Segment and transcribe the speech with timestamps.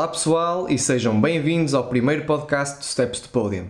[0.00, 3.66] Olá pessoal e sejam bem-vindos ao primeiro podcast do Steps to Podium.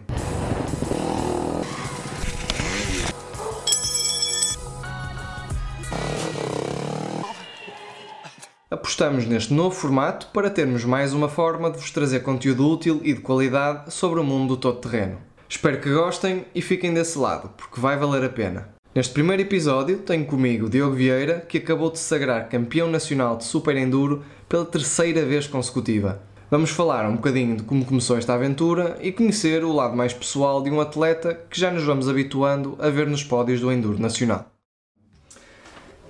[8.70, 13.12] Apostamos neste novo formato para termos mais uma forma de vos trazer conteúdo útil e
[13.12, 15.18] de qualidade sobre o mundo do todo-terreno.
[15.48, 18.79] Espero que gostem e fiquem desse lado, porque vai valer a pena.
[18.92, 23.44] Neste primeiro episódio tenho comigo Diogo Vieira, que acabou de se sagrar campeão nacional de
[23.44, 26.20] Super Enduro pela terceira vez consecutiva.
[26.50, 30.60] Vamos falar um bocadinho de como começou esta aventura e conhecer o lado mais pessoal
[30.60, 34.50] de um atleta que já nos vamos habituando a ver nos pódios do Enduro Nacional.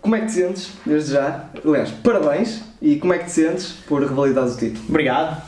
[0.01, 1.51] Como é que te sentes, desde já?
[1.63, 4.87] Aliás, parabéns e como é que te sentes por revalidares o título?
[4.89, 5.43] Obrigado,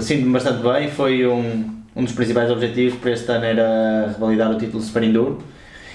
[0.00, 0.88] sinto-me bastante bem.
[0.88, 5.42] Foi um, um dos principais objetivos para este ano era revalidar o título Super Enduro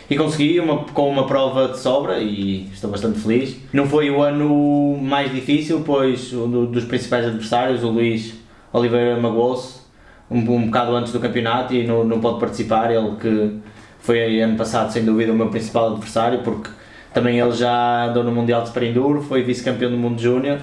[0.10, 3.56] e consegui uma, com uma prova de sobra e estou bastante feliz.
[3.72, 8.34] Não foi o ano mais difícil, pois um dos principais adversários, o Luís
[8.72, 9.82] Oliveira, magoou-se
[10.30, 12.92] um, um bocado antes do campeonato e não, não pode participar.
[12.92, 13.60] Ele que
[14.00, 16.70] foi ano passado, sem dúvida, o meu principal adversário, porque
[17.14, 20.60] também ele já andou no Mundial de Super foi vice-campeão do mundo júnior,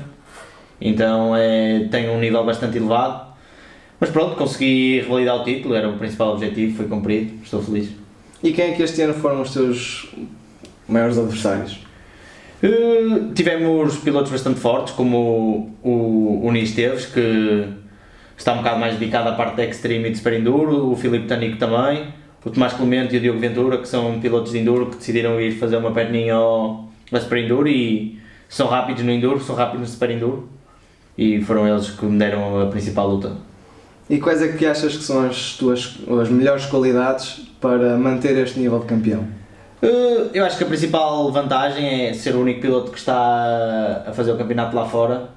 [0.81, 3.31] então é, tem um nível bastante elevado.
[3.99, 8.00] Mas pronto, consegui revalidar o título, era o principal objetivo, foi cumprido, estou feliz.
[8.43, 10.09] E quem é que este ano foram os teus
[10.89, 11.79] maiores adversários?
[12.63, 17.69] Uh, tivemos pilotos bastante fortes, como o, o, o que
[18.37, 21.27] está um bocado mais dedicado à parte de Extreme e de Super Enduro, o Filipe
[21.27, 22.09] Tanico também,
[22.43, 25.53] o Tomás Clemente e o Diogo Ventura, que são pilotos de Enduro que decidiram ir
[25.53, 28.19] fazer uma perninha ao, ao Super Enduro e
[28.49, 30.49] são rápidos no Enduro, são rápidos no Super Enduro
[31.17, 33.50] e foram eles que me deram a principal luta.
[34.11, 38.59] E quais é que achas que são as tuas as melhores qualidades para manter este
[38.59, 39.21] nível de campeão?
[39.81, 44.13] Uh, eu acho que a principal vantagem é ser o único piloto que está a
[44.13, 45.31] fazer o campeonato lá fora.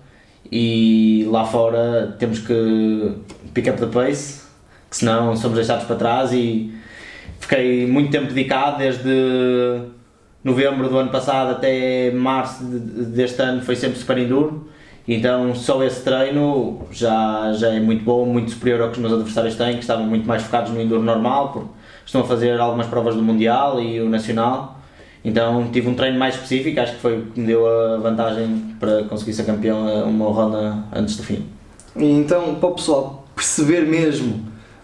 [0.51, 3.16] E lá fora temos que
[3.53, 4.41] pick up the pace,
[4.89, 6.33] que senão somos deixados para trás.
[6.33, 6.73] E
[7.39, 9.83] fiquei muito tempo dedicado desde
[10.44, 14.67] novembro do ano passado até março deste ano foi sempre super enduro
[15.08, 19.14] então só esse treino já, já é muito bom, muito superior ao que os meus
[19.14, 21.69] adversários têm, que estavam muito mais focados no enduro normal, porque
[22.06, 24.80] estão a fazer algumas provas do Mundial e o Nacional.
[25.25, 28.75] Então tive um treino mais específico, acho que foi o que me deu a vantagem
[28.80, 31.46] para conseguir ser campeão uma ronda antes do fim.
[31.96, 34.42] E então, para o pessoal perceber mesmo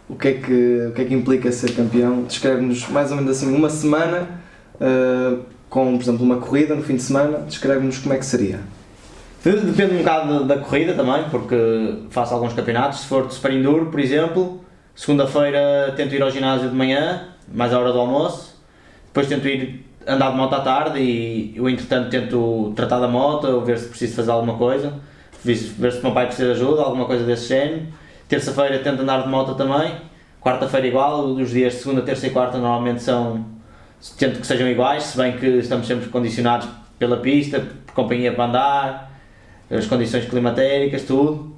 [0.08, 3.32] o que é que, o que, é que implica ser campeão, descreve-nos mais ou menos
[3.32, 4.28] assim uma semana
[4.76, 8.60] uh, com, por exemplo, uma corrida no fim de semana, descreve-nos como é que seria.
[9.44, 11.56] Depende um bocado da, corrida também, porque
[12.10, 13.00] faço alguns campeonatos.
[13.00, 14.62] Se for de Super Enduro, por exemplo,
[14.94, 18.62] segunda-feira tento ir ao ginásio de manhã, mais à hora do almoço.
[19.08, 23.62] Depois tento ir andar de moto à tarde e eu, entretanto, tento tratar da moto,
[23.62, 24.94] ver se preciso fazer alguma coisa,
[25.44, 27.84] ver se o meu pai precisa de ajuda, alguma coisa desse género.
[28.28, 29.94] Terça-feira tento andar de moto também.
[30.42, 33.46] Quarta-feira igual, os dias de segunda, terça e quarta normalmente são.
[34.18, 36.68] tento que sejam iguais, se bem que estamos sempre condicionados
[36.98, 39.09] pela pista, por companhia para andar
[39.78, 41.56] as condições climatéricas, tudo.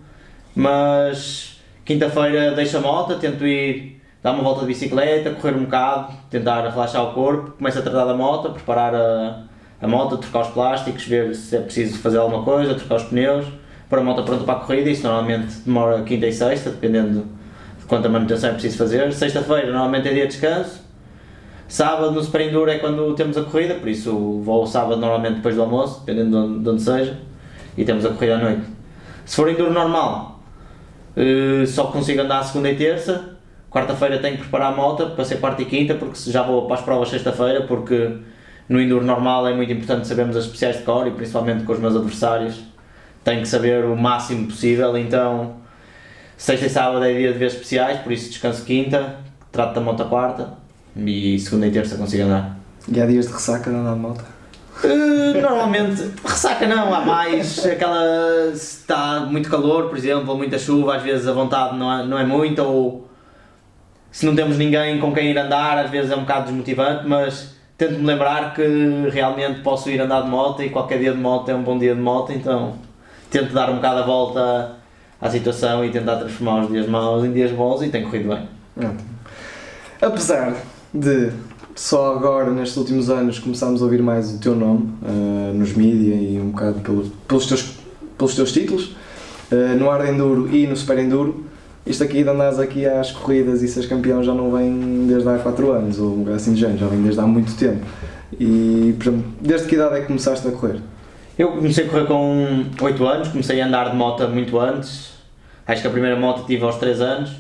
[0.55, 6.13] Mas quinta-feira deixo a moto, tento ir dar uma volta de bicicleta, correr um bocado,
[6.29, 9.43] tentar relaxar o corpo, começo a tratar da moto, preparar a,
[9.81, 13.45] a moto, trocar os plásticos, ver se é preciso fazer alguma coisa, trocar os pneus,
[13.89, 17.25] pôr a moto pronta para a corrida, isso normalmente demora quinta e sexta, dependendo
[17.79, 19.11] de quanta manutenção é preciso fazer.
[19.11, 20.81] Sexta-feira normalmente é dia de descanso,
[21.67, 25.55] sábado no Super Enduro é quando temos a corrida, por isso vou sábado normalmente depois
[25.55, 27.30] do almoço, dependendo de onde, de onde seja
[27.81, 28.61] e temos a corrida à noite.
[29.25, 30.39] Se for enduro normal,
[31.17, 33.37] uh, só consigo andar segunda e terça,
[33.69, 36.75] quarta-feira tenho que preparar a moto para ser quarta e quinta, porque já vou para
[36.75, 38.17] as provas sexta-feira, porque
[38.69, 41.79] no enduro normal é muito importante sabermos as especiais de cor e principalmente com os
[41.79, 42.61] meus adversários
[43.23, 45.55] tenho que saber o máximo possível, então
[46.37, 49.17] sexta e sábado é dia de ver especiais, por isso descanso quinta,
[49.51, 50.53] trato da moto quarta
[50.95, 52.57] e segunda e terça consigo andar.
[52.91, 54.30] E há dias de ressaca de andar de moto?
[54.83, 58.51] Uh, normalmente, ressaca não, há mais aquela.
[58.55, 62.05] se está muito calor, por exemplo, ou muita chuva, às vezes a vontade não é,
[62.05, 63.07] não é muita, ou
[64.11, 67.55] se não temos ninguém com quem ir andar, às vezes é um bocado desmotivante, mas
[67.77, 68.63] tento-me lembrar que
[69.11, 71.95] realmente posso ir andar de moto e qualquer dia de moto é um bom dia
[71.95, 72.73] de moto, então
[73.29, 74.75] tento dar um bocado a volta
[75.19, 78.47] à situação e tentar transformar os dias maus em dias bons e tem corrido bem.
[80.01, 80.55] Apesar
[80.93, 81.31] de
[81.75, 86.15] só agora, nestes últimos anos, começámos a ouvir mais o teu nome uh, nos mídia
[86.15, 87.77] e um bocado pelo, pelos, teus,
[88.17, 88.95] pelos teus títulos,
[89.51, 91.45] uh, no Hard Enduro e no Super Enduro.
[91.85, 95.39] Isto aqui de andares aqui às corridas e seres campeão já não vem desde há
[95.39, 97.85] 4 anos, ou um assim de género, já vem desde há muito tempo.
[98.39, 100.79] E, exemplo, desde que idade é que começaste a correr?
[101.37, 105.11] Eu comecei a correr com 8 anos, comecei a andar de moto muito antes,
[105.71, 107.31] Acho que a primeira moto tive aos 3 anos,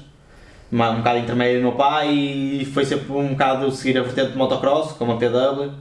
[0.71, 4.31] uma, um bocado intermédio do meu pai e foi sempre um bocado seguir a vertente
[4.31, 5.71] de motocross, com uma PW,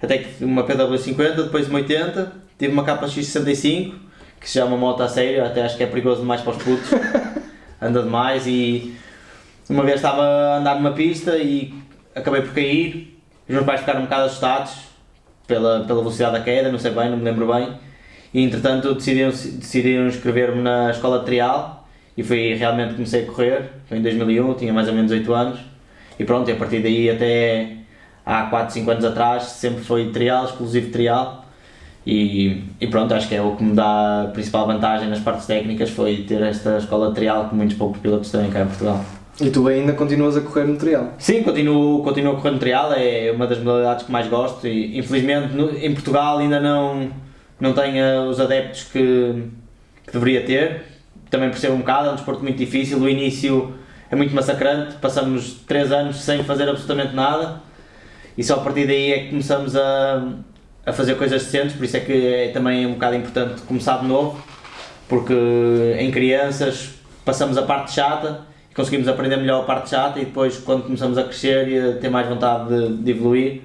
[0.00, 3.94] até que uma PW 50, depois uma 80, tive uma KX65,
[4.40, 6.90] que se chama moto a sério, até acho que é perigoso demais para os putos,
[7.80, 8.96] anda demais e
[9.68, 11.74] uma vez estava a andar numa pista e
[12.14, 14.72] acabei por cair, os meus pais ficaram um bocado assustados
[15.46, 17.74] pela, pela velocidade da queda, não sei bem, não me lembro bem,
[18.32, 21.81] e entretanto decidiram, decidiram inscrever-me na escola de trial
[22.16, 25.60] e foi realmente comecei a correr, foi em 2001, tinha mais ou menos 8 anos,
[26.18, 27.76] e pronto, e a partir daí até
[28.24, 31.42] há 4, 5 anos atrás sempre foi trial, exclusivo trial,
[32.06, 35.46] e, e, pronto, acho que é o que me dá a principal vantagem nas partes
[35.46, 39.04] técnicas foi ter esta escola de trial que muitos poucos pilotos têm cá em Portugal.
[39.40, 41.14] E tu ainda continuas a correr no trial?
[41.18, 44.98] Sim, continuo, continuo a correr no trial, é uma das modalidades que mais gosto e
[44.98, 47.08] infelizmente no, em Portugal ainda não,
[47.58, 49.44] não tenho os adeptos que,
[50.06, 50.82] que deveria ter.
[51.32, 53.74] Também percebo um bocado, é um desporto muito difícil, o início
[54.08, 57.60] é muito massacrante, passamos 3 anos sem fazer absolutamente nada.
[58.38, 60.28] E só a partir daí é que começamos a
[60.84, 64.06] a fazer coisas decentes, por isso é que é também um bocado importante começar de
[64.06, 64.42] novo,
[65.08, 65.32] porque
[65.98, 66.90] em crianças
[67.24, 70.18] passamos a parte chata conseguimos aprender melhor a parte chata.
[70.18, 73.62] E depois quando começamos a crescer e a ter mais vontade de, de evoluir,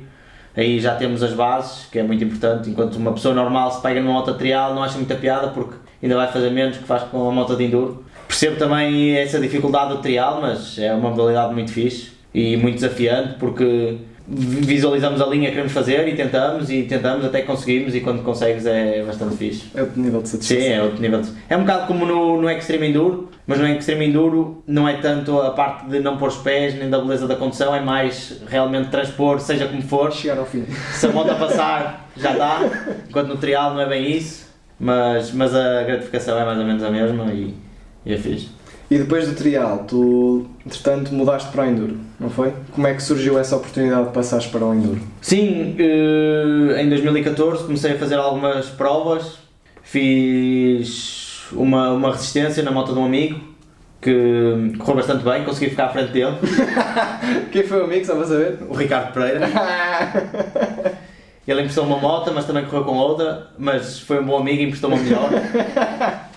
[0.55, 4.01] aí já temos as bases, que é muito importante, enquanto uma pessoa normal se pega
[4.01, 7.29] numa moto trial não acha muita piada porque ainda vai fazer menos que faz com
[7.29, 8.03] a moto de enduro.
[8.27, 13.35] Percebo também essa dificuldade do trial, mas é uma modalidade muito fixe e muito desafiante
[13.39, 13.97] porque
[14.29, 18.65] visualizamos a linha que queremos fazer e tentamos e tentamos até conseguimos e quando consegues
[18.65, 19.67] é bastante fixe.
[19.73, 20.63] É outro nível de satisfação.
[20.63, 21.29] Sim, é outro nível de...
[21.49, 25.39] É um bocado como no, no Extreme Enduro, mas no Extreme Enduro não é tanto
[25.39, 28.89] a parte de não pôr os pés nem da beleza da condução, é mais realmente
[28.89, 30.11] transpor, seja como for.
[30.11, 30.65] Chegar ao fim.
[30.91, 32.59] Se a moto passar, já dá,
[33.07, 34.46] enquanto no trial não é bem isso,
[34.79, 37.53] mas, mas a gratificação é mais ou menos a mesma e,
[38.05, 38.49] e é fixe.
[38.89, 42.53] E depois do trial, tu, entretanto, mudaste para o Enduro, não foi?
[42.71, 45.01] Como é que surgiu essa oportunidade de passares para o Enduro?
[45.21, 49.39] Sim, eh, em 2014 comecei a fazer algumas provas,
[49.83, 53.41] fiz uma, uma resistência na moto de um amigo,
[54.01, 56.37] que correu bastante bem, consegui ficar à frente dele.
[57.51, 58.57] Quem foi o amigo, só para saber?
[58.69, 59.47] O Ricardo Pereira.
[61.47, 64.65] Ele emprestou uma moto, mas também correu com outra, mas foi um bom amigo e
[64.65, 65.29] emprestou uma melhor.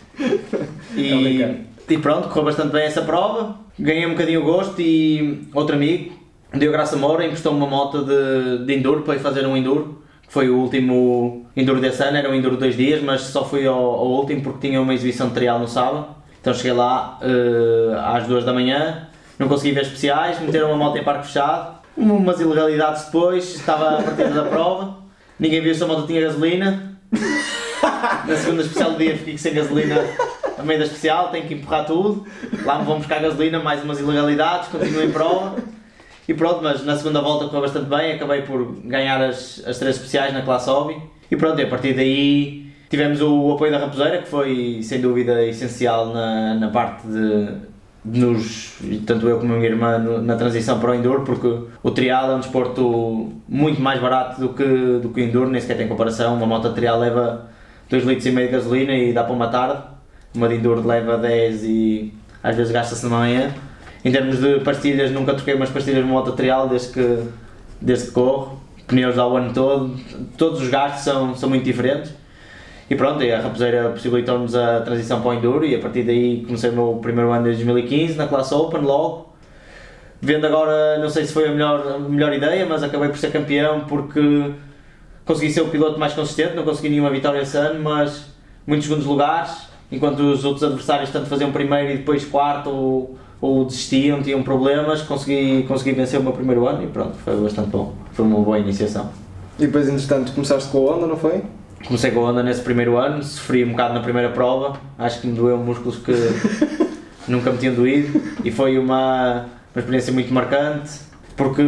[0.95, 5.77] E, e pronto, correu bastante bem essa prova, ganhei um bocadinho o gosto e outro
[5.77, 6.13] amigo,
[6.53, 10.33] Deu Graça Moura, emprestou uma moto de, de enduro para ir fazer um enduro, que
[10.33, 13.67] foi o último enduro desse ano, era um enduro de dois dias, mas só fui
[13.67, 16.07] ao, ao último porque tinha uma exibição de trial no sábado.
[16.41, 19.09] Então cheguei lá uh, às duas da manhã,
[19.39, 24.03] não consegui ver especiais, meteram uma moto em parque fechado, umas ilegalidades depois, estava a
[24.03, 25.00] partir da prova,
[25.41, 26.99] ninguém viu se a moto tinha gasolina.
[28.29, 29.97] Na segunda especial do dia fiquei sem gasolina
[30.61, 32.27] a meio da especial, tenho que empurrar tudo.
[32.65, 35.57] Lá me vão buscar gasolina, mais umas ilegalidades, continuo em prova.
[36.29, 39.97] E pronto, mas na segunda volta correu bastante bem, acabei por ganhar as, as três
[39.97, 40.97] especiais na classe hobby.
[41.31, 45.45] E pronto, e a partir daí tivemos o apoio da Raposeira, que foi sem dúvida
[45.45, 47.70] essencial na, na parte de, de
[48.05, 52.33] nos, tanto eu como a minha irmã, na transição para o Enduro, porque o trial
[52.33, 54.65] é um desporto muito mais barato do que,
[55.03, 56.35] do que o Enduro, nem sequer tem comparação.
[56.35, 57.49] Uma moto de trial leva
[57.89, 59.83] 2 litros e meio de gasolina e dá para uma tarde.
[60.35, 63.55] Uma de Enduro leva 10 e às vezes gasta-se na manhã.
[64.03, 67.19] Em termos de pastilhas, nunca troquei umas pastilhas de moto trial desde que,
[67.81, 68.61] desde que corro.
[68.87, 69.95] Pneus ao ano todo,
[70.37, 72.13] todos os gastos são, são muito diferentes.
[72.91, 76.71] E pronto, a Raposeira possibilitou-nos a transição para o Enduro e a partir daí comecei
[76.71, 79.33] o meu primeiro ano desde 2015 na classe Open logo.
[80.21, 83.31] Vendo agora, não sei se foi a melhor, a melhor ideia, mas acabei por ser
[83.31, 84.51] campeão porque
[85.25, 88.27] consegui ser o piloto mais consistente, não consegui nenhuma vitória esse ano, mas
[88.67, 93.65] muitos segundos lugares, enquanto os outros adversários tanto faziam primeiro e depois quarto ou, ou
[93.67, 97.95] desistiam, tinham problemas, consegui, consegui vencer o meu primeiro ano e pronto, foi bastante bom.
[98.11, 99.09] Foi uma boa iniciação.
[99.61, 101.41] E depois, entretanto, começaste com a Honda, não foi?
[101.87, 105.27] Comecei com a onda nesse primeiro ano, sofri um bocado na primeira prova, acho que
[105.27, 106.13] me doeu músculos que
[107.27, 111.11] nunca me tinham doído e foi uma, uma experiência muito marcante
[111.41, 111.63] porque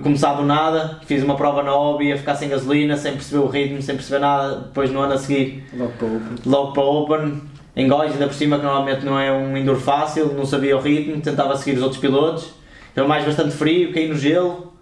[0.00, 3.48] começar do nada, fiz uma prova na hobby a ficar sem gasolina, sem perceber o
[3.48, 6.36] ritmo, sem perceber nada, depois no ano a seguir Logo para o Open.
[6.46, 7.42] logo para Open,
[7.74, 10.80] em Góis, ainda por cima que normalmente não é um enduro fácil, não sabia o
[10.80, 12.54] ritmo, tentava seguir os outros pilotos,
[12.94, 14.72] era mais bastante frio, caí no gelo,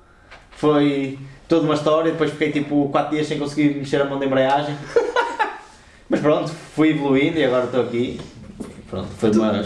[0.51, 1.19] foi
[1.49, 4.77] toda uma história, depois fiquei tipo 4 dias sem conseguir mexer a mão de embreagem.
[6.09, 8.21] Mas pronto, fui evoluindo e agora estou aqui.
[8.89, 9.65] Pronto, foi uma,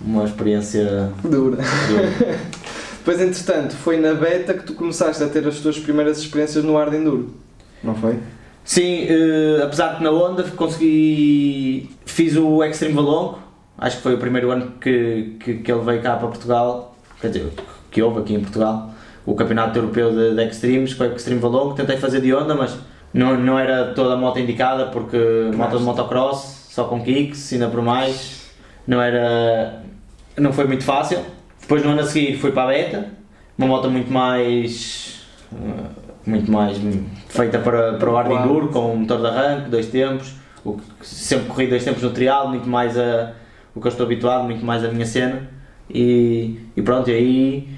[0.00, 1.56] uma experiência Dura.
[1.56, 2.38] dura.
[2.98, 6.76] Depois, entretanto, foi na beta que tu começaste a ter as tuas primeiras experiências no
[6.76, 7.32] hard enduro,
[7.82, 8.18] não foi?
[8.62, 11.88] Sim, eh, apesar de na onda consegui.
[12.04, 13.38] fiz o Extreme Valongo,
[13.78, 17.28] acho que foi o primeiro ano que, que, que ele veio cá para Portugal, quer
[17.28, 17.50] dizer,
[17.90, 18.90] que houve aqui em Portugal,
[19.28, 22.78] o Campeonato Europeu de, de Extremes, com o Extreme Valongo, tentei fazer de onda, mas
[23.12, 25.18] não, não era toda a moto indicada, porque
[25.54, 28.50] moto de motocross, só com kicks, ainda por mais,
[28.86, 29.82] não era,
[30.34, 31.18] não foi muito fácil.
[31.60, 33.04] Depois no ano a seguir fui para a Beta,
[33.58, 35.20] uma moto muito mais
[35.52, 35.90] eh,
[36.24, 36.78] muito mais
[37.28, 40.32] feita para, para o hard enduro, com motor de arranque, dois tempos,
[40.64, 43.32] o sempre corri dois tempos no trial, muito mais a,
[43.74, 45.50] o que eu estou habituado, muito mais a minha cena.
[45.90, 47.68] E, e pronto, e aí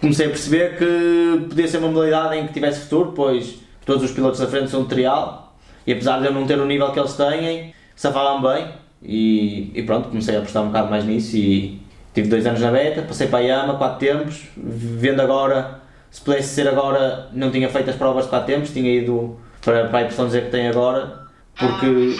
[0.00, 4.10] comecei a perceber que podia ser uma modalidade em que tivesse futuro, pois todos os
[4.10, 5.54] pilotos da frente são de trial
[5.86, 8.68] e apesar de eu não ter o nível que eles têm, safavam bem
[9.02, 11.80] e, e pronto, comecei a apostar um bocado mais nisso e
[12.14, 16.54] tive dois anos na beta, passei para a Yama, quatro tempos, vendo agora, se pudesse
[16.54, 20.02] ser agora, não tinha feito as provas de quatro tempos, tinha ido para, para a
[20.02, 21.24] impressão dizer que tem agora,
[21.58, 22.16] porque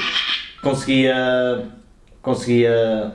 [0.63, 1.65] conseguia,
[2.21, 3.13] conseguia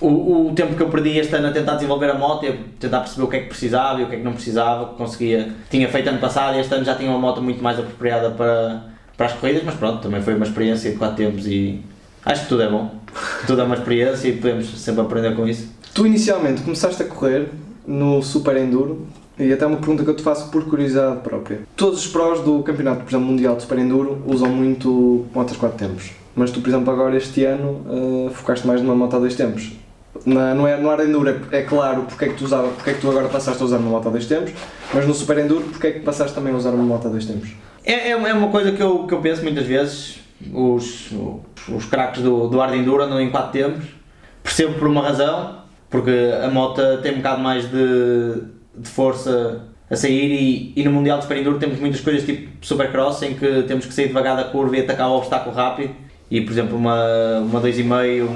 [0.00, 2.56] o, o tempo que eu perdi este ano a tentar desenvolver a moto e a
[2.78, 5.48] tentar perceber o que é que precisava e o que é que não precisava, conseguia,
[5.70, 8.84] tinha feito ano passado e este ano já tinha uma moto muito mais apropriada para,
[9.16, 11.80] para as corridas, mas pronto, também foi uma experiência de 4 tempos e
[12.24, 12.94] acho que tudo é bom,
[13.46, 15.68] tudo é uma experiência e podemos sempre aprender com isso.
[15.92, 17.48] Tu inicialmente começaste a correr
[17.86, 21.60] no Super Enduro e até uma pergunta que eu te faço por curiosidade própria.
[21.74, 25.76] Todos os prós do Campeonato por exemplo, Mundial de Super Enduro usam muito motos 4
[25.76, 29.34] tempos, mas tu, por exemplo, agora este ano uh, focaste mais numa moto a 2
[29.34, 29.72] tempos
[30.24, 32.90] na, não é, no Hard Enduro é, é, claro porque é que tu usava, porque
[32.90, 34.52] é que tu agora passaste a usar uma moto a dois tempos,
[34.92, 37.26] mas no Super Enduro porque é que passaste também a usar uma moto a dois
[37.26, 37.50] tempos?
[37.84, 40.20] É, é, é uma coisa que eu, que eu penso muitas vezes,
[40.52, 43.84] os, os, os craques do, do Hard Enduro andam em quatro tempos,
[44.42, 45.58] percebo por uma razão,
[45.90, 46.10] porque
[46.42, 48.42] a moto tem um bocado mais de,
[48.76, 52.48] de força a sair e, e no Mundial de Super Enduro temos muitas coisas tipo
[52.60, 55.94] Supercross em que temos que sair devagar da curva e atacar o obstáculo rápido
[56.30, 58.28] e por exemplo uma, uma 2,5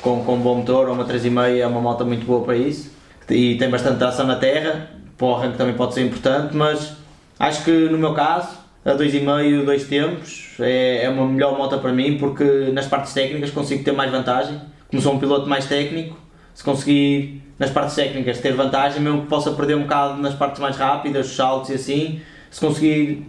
[0.00, 2.90] com, com um bom motor ou uma 3,5 é uma moto muito boa para isso.
[3.28, 6.96] E tem bastante tração na terra, para o arranque também pode ser importante, mas
[7.38, 11.92] acho que no meu caso a 2,5, 2 tempos é, é uma melhor moto para
[11.92, 16.16] mim porque nas partes técnicas consigo ter mais vantagem, como sou um piloto mais técnico,
[16.54, 20.60] se conseguir nas partes técnicas ter vantagem, mesmo que possa perder um bocado nas partes
[20.60, 22.20] mais rápidas, os saltos e assim,
[22.50, 23.26] se conseguir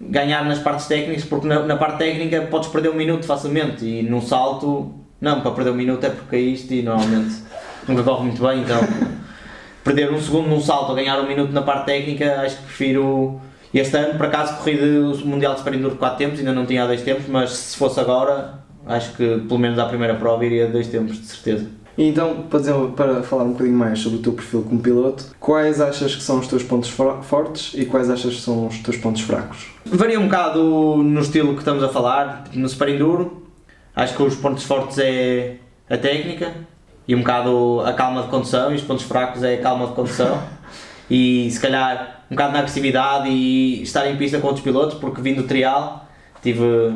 [0.00, 4.02] ganhar nas partes técnicas, porque na, na parte técnica podes perder um minuto facilmente e
[4.02, 7.42] num salto não, para perder um minuto é porque caíste e normalmente
[7.88, 8.78] nunca corre muito bem, então
[9.82, 13.40] perder um segundo num salto a ganhar um minuto na parte técnica, acho que prefiro.
[13.72, 16.64] Este ano, por acaso, corri o Mundial de Super Enduro de 4 tempos, ainda não
[16.64, 20.68] tinha 2 tempos, mas se fosse agora, acho que pelo menos à primeira prova iria
[20.68, 21.66] 2 tempos, de certeza.
[21.98, 25.80] Então, para, dizer, para falar um bocadinho mais sobre o teu perfil como piloto, quais
[25.80, 29.22] achas que são os teus pontos fortes e quais achas que são os teus pontos
[29.22, 29.66] fracos?
[29.84, 33.48] Varia um bocado no estilo que estamos a falar, tipo, no Super Enduro,
[33.98, 35.56] Acho que os pontos fortes é
[35.90, 36.54] a técnica
[37.08, 39.92] e um bocado a calma de condução e os pontos fracos é a calma de
[39.94, 40.40] condução
[41.10, 45.20] e se calhar um bocado na agressividade e estar em pista com outros pilotos porque
[45.20, 46.06] vim do trial,
[46.40, 46.94] tive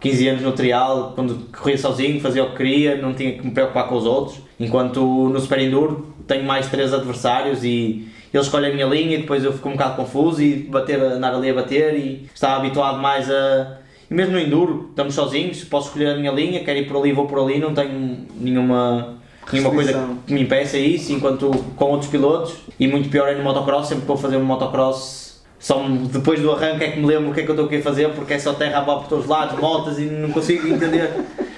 [0.00, 3.50] 15 anos no trial, quando corria sozinho, fazia o que queria, não tinha que me
[3.50, 8.70] preocupar com os outros, enquanto no Super Enduro tenho mais três adversários e eles escolhem
[8.70, 11.54] a minha linha e depois eu fico um bocado confuso e bater, andar ali a
[11.54, 13.78] bater e estava habituado mais a
[14.10, 17.12] e mesmo no Enduro, estamos sozinhos, posso escolher a minha linha, quero ir por ali,
[17.12, 19.18] vou por ali, não tenho nenhuma,
[19.52, 20.78] nenhuma coisa que me impeça.
[20.78, 24.38] Isso, enquanto com outros pilotos, e muito pior é no motocross, sempre que vou fazer
[24.38, 25.27] um motocross,
[25.58, 27.76] só depois do arranque é que me lembro o que é que eu estou aqui
[27.76, 30.68] a fazer, porque é só terra a por todos os lados, motas, e não consigo
[30.68, 31.10] entender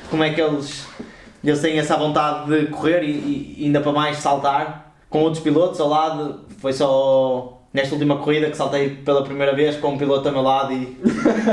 [0.08, 0.86] como é que eles,
[1.44, 5.80] eles têm essa vontade de correr e, e ainda para mais saltar com outros pilotos
[5.80, 10.28] ao lado, foi só nesta última corrida que saltei pela primeira vez com um piloto
[10.28, 10.96] ao meu lado e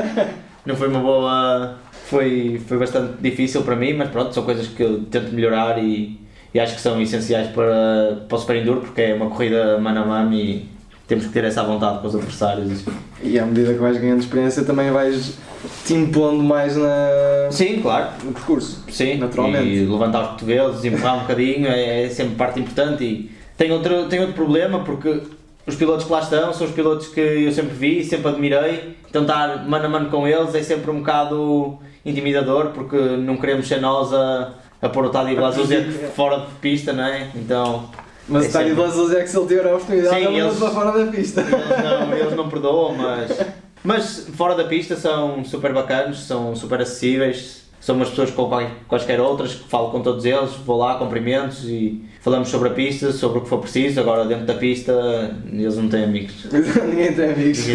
[0.65, 1.75] não foi uma boa.
[2.05, 6.17] Foi, foi bastante difícil para mim, mas pronto, são coisas que eu tento melhorar e,
[6.53, 10.03] e acho que são essenciais para, para o Super Enduro porque é uma corrida mano
[10.03, 10.69] a mano e
[11.07, 12.83] temos que ter essa vontade com os adversários.
[13.23, 15.37] E à medida que vais ganhando experiência também vais
[15.85, 17.47] te impondo mais na...
[17.49, 18.09] Sim, claro.
[18.23, 18.83] no percurso.
[18.89, 19.67] Sim, naturalmente.
[19.67, 23.03] E levantar os cotovelos, empurrar um bocadinho é, é sempre parte importante.
[23.03, 25.21] E tem outro, tem outro problema porque
[25.65, 28.97] os pilotos que lá estão são os pilotos que eu sempre vi, sempre admirei.
[29.09, 33.67] Então estar mano a mano com eles é sempre um bocado intimidador porque não queremos
[33.67, 37.29] ser nós a, a pôr o Taddy Blazuzek fora de pista, não é?
[37.33, 37.89] Então.
[38.27, 41.05] Mas é o Taddy Blazuzek, se ele tiver a oportunidade, Sim, ele eles, para fora
[41.05, 41.41] da pista.
[41.41, 43.39] Eles não, eles não perdoam, mas.
[43.83, 48.53] Mas fora da pista são super bacanos, são super acessíveis são umas pessoas como
[48.87, 53.13] quaisquer outras, que falo com todos eles, vou lá, cumprimentos e falamos sobre a pista,
[53.13, 53.99] sobre o que for preciso.
[54.01, 54.91] Agora, dentro da pista,
[55.49, 56.45] eles não têm amigos.
[56.51, 57.65] Ninguém tem amigos.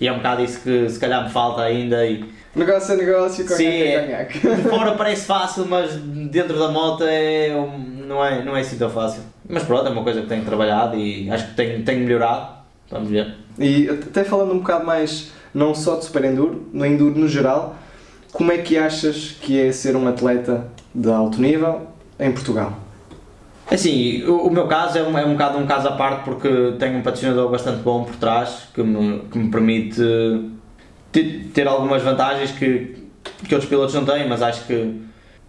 [0.00, 2.04] e é um bocado isso que se calhar me falta ainda.
[2.04, 2.24] E
[2.56, 4.04] Negócio é negócio, Sim, conhaque é é.
[4.04, 4.38] conhaque.
[4.40, 8.76] De fora parece fácil, mas dentro da moto é, um- não, é, não é assim
[8.76, 9.22] tão fácil.
[9.48, 12.56] Mas pronto, é uma coisa que tenho trabalhado e acho que tenho, tenho melhorado.
[12.90, 13.34] Vamos ver.
[13.58, 17.76] E até falando um bocado mais, não só de Super Enduro, no Enduro no geral,
[18.32, 21.86] como é que achas que é ser um atleta de alto nível
[22.18, 22.78] em Portugal?
[23.70, 26.74] Assim, o, o meu caso é um, é um bocado um caso à parte porque
[26.78, 30.00] tenho um patrocinador bastante bom por trás que me, que me permite
[31.10, 33.06] ter, ter algumas vantagens que,
[33.46, 35.00] que outros pilotos não têm, mas acho que,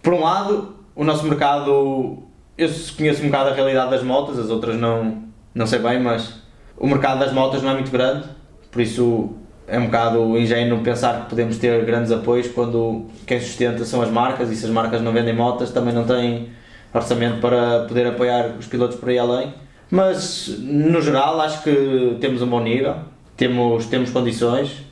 [0.02, 2.22] por um lado, o nosso mercado,
[2.56, 5.22] eu conheço um bocado a realidade das motos, as outras não,
[5.54, 6.42] não sei bem, mas
[6.76, 8.24] o mercado das motos não é muito grande,
[8.70, 9.34] por isso
[9.66, 14.10] é um bocado ingênuo pensar que podemos ter grandes apoios quando quem sustenta são as
[14.10, 16.50] marcas e se as marcas não vendem motas também não têm
[16.92, 19.54] orçamento para poder apoiar os pilotos por aí além.
[19.90, 22.96] Mas no geral acho que temos um bom nível,
[23.36, 24.82] temos, temos condições.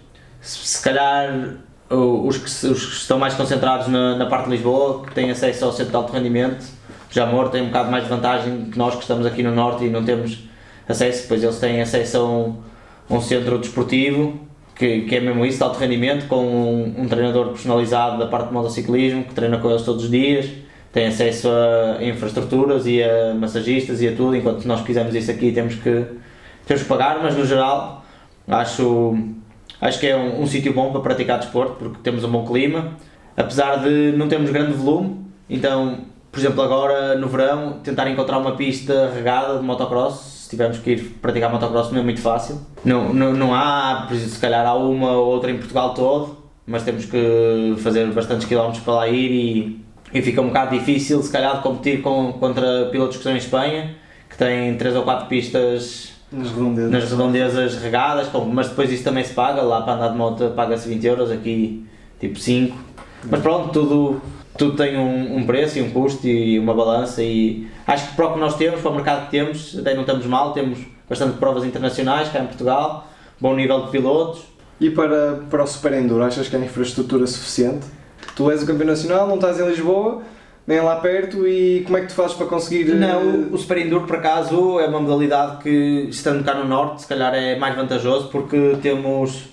[0.41, 1.59] Se, se calhar
[1.91, 5.65] os que, os que estão mais concentrados na, na parte de Lisboa, que têm acesso
[5.65, 6.65] ao centro de alto rendimento,
[7.13, 9.91] Jamor tem um bocado mais de vantagem que nós que estamos aqui no norte e
[9.91, 10.49] não temos
[10.89, 12.57] acesso, pois eles têm acesso a um,
[13.11, 14.41] um centro desportivo
[14.75, 18.49] que, que é mesmo isso, de alto rendimento, com um, um treinador personalizado da parte
[18.49, 20.49] de motociclismo que treina com eles todos os dias,
[20.93, 25.53] tem acesso a infraestruturas e a massagistas e a tudo, enquanto nós quisermos isso aqui
[25.53, 26.05] temos que,
[26.67, 28.05] temos que pagar, mas no geral
[28.49, 29.17] acho,
[29.81, 32.97] acho que é um, um sítio bom para praticar desporto porque temos um bom clima,
[33.37, 35.99] apesar de não termos grande volume, então,
[36.33, 40.93] por exemplo, agora no verão, tentar encontrar uma pista regada de motocross, se tivermos que
[40.93, 42.59] ir praticar motocross não é muito fácil.
[42.83, 47.05] Não, não, não há, se calhar há uma ou outra em Portugal todo, mas temos
[47.05, 49.85] que fazer bastantes quilómetros para lá ir e,
[50.15, 53.37] e fica um bocado difícil, se calhar, de competir com, contra pilotos que estão em
[53.39, 53.95] Espanha,
[54.31, 56.91] que têm 3 ou 4 pistas Nas redondezas.
[56.91, 60.89] nas redondezas regadas, mas depois isso também se paga, lá para andar de moto paga-se
[60.89, 61.87] 20 euros, aqui
[62.19, 62.75] tipo 5.
[63.31, 64.23] Mas pronto, tudo,
[64.57, 68.27] tudo tem um, um preço e um custo e uma balança e acho que para
[68.29, 70.79] o que nós temos, para o mercado que temos, até não estamos mal, temos
[71.09, 73.09] bastante provas internacionais cá em Portugal,
[73.41, 74.43] bom nível de pilotos.
[74.81, 77.87] E para, para o Super Enduro, achas que há infraestrutura suficiente?
[78.35, 80.23] Tu és o campeão nacional, não estás em Lisboa,
[80.67, 82.91] nem lá perto, e como é que tu fazes para conseguir.
[82.91, 87.03] eh, Não, o Super Enduro por acaso é uma modalidade que, estando cá no Norte,
[87.03, 89.45] se calhar é mais vantajoso porque temos,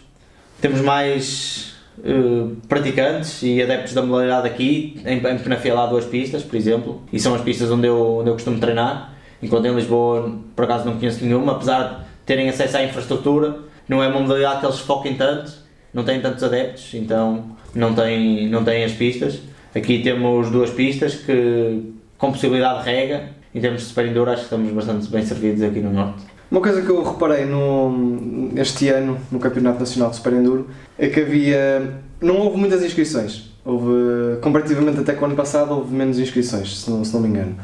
[0.60, 5.00] temos mais eh, praticantes e adeptos da modalidade aqui.
[5.06, 8.30] Em, em Penafiel há duas pistas, por exemplo, e são as pistas onde eu, onde
[8.30, 12.78] eu costumo treinar, enquanto em Lisboa por acaso não conheço nenhuma, apesar de terem acesso
[12.78, 15.52] à infraestrutura, não é uma modalidade que eles foquem tanto,
[15.94, 19.40] não têm tantos adeptos, então não têm, não têm as pistas.
[19.76, 24.42] Aqui temos duas pistas que, com possibilidade de rega, em termos de Super Enduro acho
[24.42, 26.24] que estamos bastante bem servidos aqui no Norte.
[26.52, 31.08] Uma coisa que eu reparei no, este ano no Campeonato Nacional de Super Enduro é
[31.08, 31.94] que havia.
[32.22, 33.50] não houve muitas inscrições.
[33.64, 37.28] Houve, comparativamente até com o ano passado, houve menos inscrições, se não, se não me
[37.30, 37.56] engano.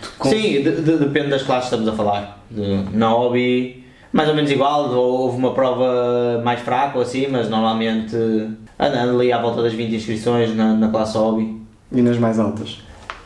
[0.00, 2.42] Tu con- Sim, de- de- depende das classes que estamos a falar.
[2.50, 7.26] De- na hobby, mais ou menos igual, ou houve uma prova mais fraca ou assim,
[7.30, 11.60] mas normalmente anda anda ali à volta das 20 inscrições na, na classe hobby.
[11.90, 12.78] E nas mais altas.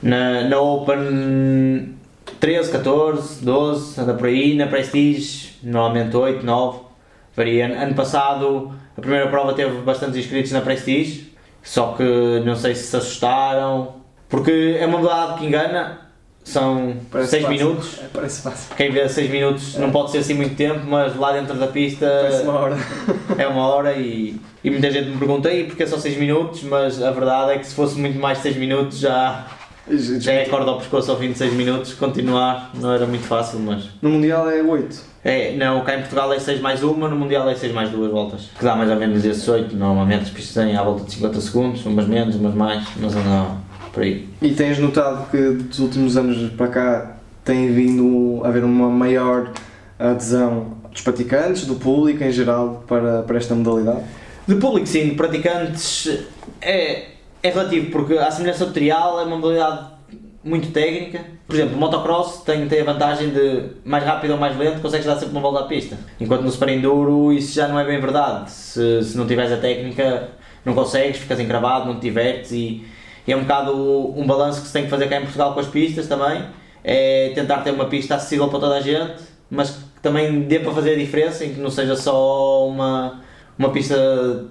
[0.03, 1.95] Na, na Open
[2.40, 4.55] 13, 14, 12, anda por aí.
[4.55, 6.79] Na Prestige, normalmente 8, 9,
[7.35, 7.66] varia.
[7.83, 12.03] Ano passado a primeira prova teve bastantes inscritos na Prestige, só que
[12.44, 13.96] não sei se se assustaram,
[14.29, 15.99] porque é uma modalidade que engana,
[16.42, 17.59] são Parece 6 fácil.
[17.59, 17.99] minutos.
[18.01, 18.75] É, parece fácil.
[18.77, 22.07] Quem vê 6 minutos não pode ser assim muito tempo, mas lá dentro da pista
[22.07, 22.77] Parece uma hora.
[23.37, 26.62] é uma hora e, e muita gente me pergunta "Ei, porque é só 6 minutos,
[26.62, 29.46] mas a verdade é que se fosse muito mais de 6 minutos já,
[29.88, 33.61] já é corda ao pescoço ao fim de 6 minutos, continuar não era muito fácil,
[33.61, 35.03] mas No Mundial é 8.
[35.25, 38.11] é, não, cá em Portugal é 6 mais uma, no Mundial é 6 mais duas
[38.11, 41.12] voltas, que dá mais ou menos esses 8, normalmente as pistas têm à volta de
[41.12, 43.59] 50 segundos, umas menos, umas mais, mas andam
[43.92, 44.29] por aí.
[44.42, 49.53] E tens notado que dos últimos anos para cá tem vindo a haver uma maior
[49.99, 54.01] adesão dos praticantes, do público em geral, para, para esta modalidade?
[54.46, 56.25] De público sim, de praticantes
[56.61, 57.16] é,
[57.47, 59.87] é relativo, porque a semelhança do trial é uma modalidade
[60.43, 61.25] muito técnica.
[61.47, 65.07] Por exemplo, o motocross tem, tem a vantagem de mais rápido ou mais lento consegues
[65.07, 65.99] dar sempre uma volta à pista.
[66.21, 68.51] Enquanto no super enduro isso já não é bem verdade.
[68.51, 70.31] Se, se não tiveres a técnica
[70.65, 72.85] não consegues, ficas encravado, não te divertes e,
[73.27, 73.73] e é um bocado
[74.19, 76.45] um balanço que se tem que fazer cá em Portugal com as pistas também.
[76.83, 79.15] É tentar ter uma pista acessível para toda a gente,
[79.51, 83.23] mas que também dê para fazer a diferença, em que não seja só uma,
[83.59, 83.95] uma pista,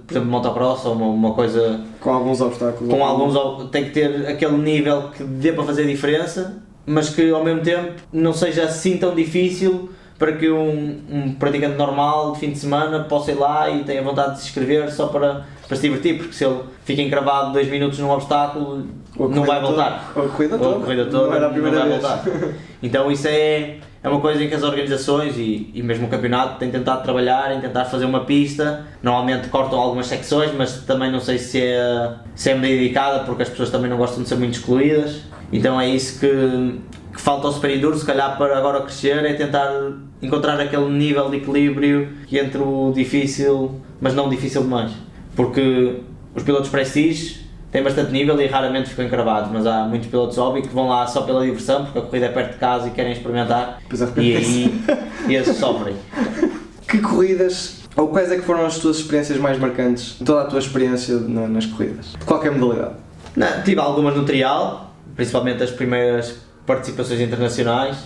[0.07, 2.89] por exemplo, de motocross ou uma, uma coisa Com alguns obstáculos.
[2.91, 7.29] com alguns tem que ter aquele nível que dê para fazer a diferença, mas que
[7.31, 12.39] ao mesmo tempo não seja assim tão difícil para que um, um praticante normal de
[12.39, 15.75] fim de semana possa ir lá e tenha vontade de se inscrever só para, para
[15.75, 18.87] se divertir, porque se ele fica encravado dois minutos num obstáculo,
[19.17, 20.13] Ou não vai voltar.
[20.15, 20.75] Ou a corrida Ou toda.
[20.77, 22.01] a corrida toda, Não primeira vai vez.
[22.01, 22.23] voltar.
[22.81, 26.59] Então isso é, é uma coisa em que as organizações e, e mesmo o campeonato
[26.59, 28.85] têm tentado trabalhar, em tentar fazer uma pista.
[29.01, 33.71] Normalmente cortam algumas secções, mas também não sei se é, se é porque as pessoas
[33.71, 35.21] também não gostam de ser muito excluídas.
[35.51, 36.79] Então é isso que,
[37.15, 39.71] que falta ao Super Enduro, se calhar para agora crescer, é tentar
[40.21, 44.91] encontrar aquele nível de equilíbrio entre o difícil, mas não difícil demais.
[45.35, 46.01] Porque
[46.35, 47.44] os pilotos prestige
[47.75, 51.05] têm bastante nível e raramente ficam encravados, mas há muitos pilotos hobby que vão lá
[51.07, 54.35] só pela diversão, porque a corrida é perto de casa e querem experimentar, é, e
[54.37, 54.81] aí
[55.27, 55.93] e esses sofrem.
[56.87, 60.59] Que corridas, ou quais é que foram as tuas experiências mais marcantes, toda a tua
[60.59, 62.13] experiência na- nas corridas?
[62.17, 62.93] De qualquer modalidade.
[63.35, 67.97] Não, tive algumas no trial, principalmente as primeiras participações internacionais,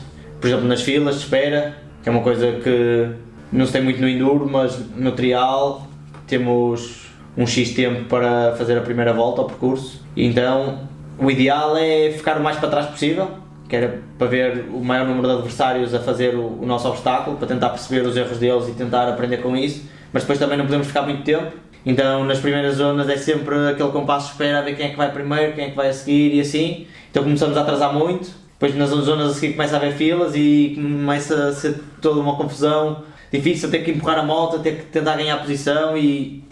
[0.42, 3.08] por exemplo nas filas de espera, que é uma coisa que
[3.52, 5.88] não se tem muito no enduro, mas no trial
[6.26, 10.80] temos um X tempo para fazer a primeira volta ao percurso, então
[11.18, 13.30] o ideal é ficar o mais para trás possível,
[13.68, 17.38] que era para ver o maior número de adversários a fazer o, o nosso obstáculo,
[17.38, 20.66] para tentar perceber os erros deles e tentar aprender com isso, mas depois também não
[20.66, 21.52] podemos ficar muito tempo,
[21.86, 24.98] então nas primeiras zonas é sempre aquele compasso de espera a ver quem é que
[24.98, 26.88] vai primeiro, quem é que vai a seguir e assim.
[27.10, 30.74] Então começamos a atrasar muito, depois nas zonas a seguir começa a haver filas e
[30.76, 33.04] começa a ser toda uma confusão.
[33.32, 36.44] Difícil ter que empurrar a moto, ter que tentar ganhar posição e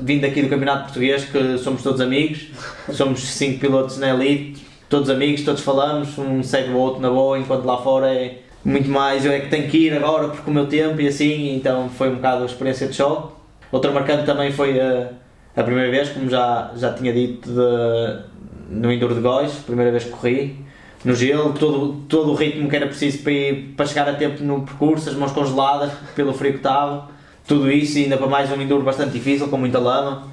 [0.00, 2.48] vindo aqui do Campeonato Português que somos todos amigos,
[2.92, 7.38] somos cinco pilotos na elite, todos amigos, todos falamos, um segue o outro na boa,
[7.38, 10.54] enquanto lá fora é muito mais eu é que tenho que ir agora porque o
[10.54, 13.38] meu tempo e assim, então foi um bocado a experiência de show.
[13.70, 15.10] Outra marcante também foi a,
[15.54, 18.24] a primeira vez, como já, já tinha dito, de,
[18.70, 20.64] no Enduro de Góis, primeira vez que corri,
[21.04, 24.42] no gelo, todo, todo o ritmo que era preciso para, ir, para chegar a tempo
[24.42, 27.08] no percurso, as mãos congeladas pelo frio que estava,
[27.46, 30.28] tudo isso e ainda para mais um Enduro bastante difícil, com muita lama.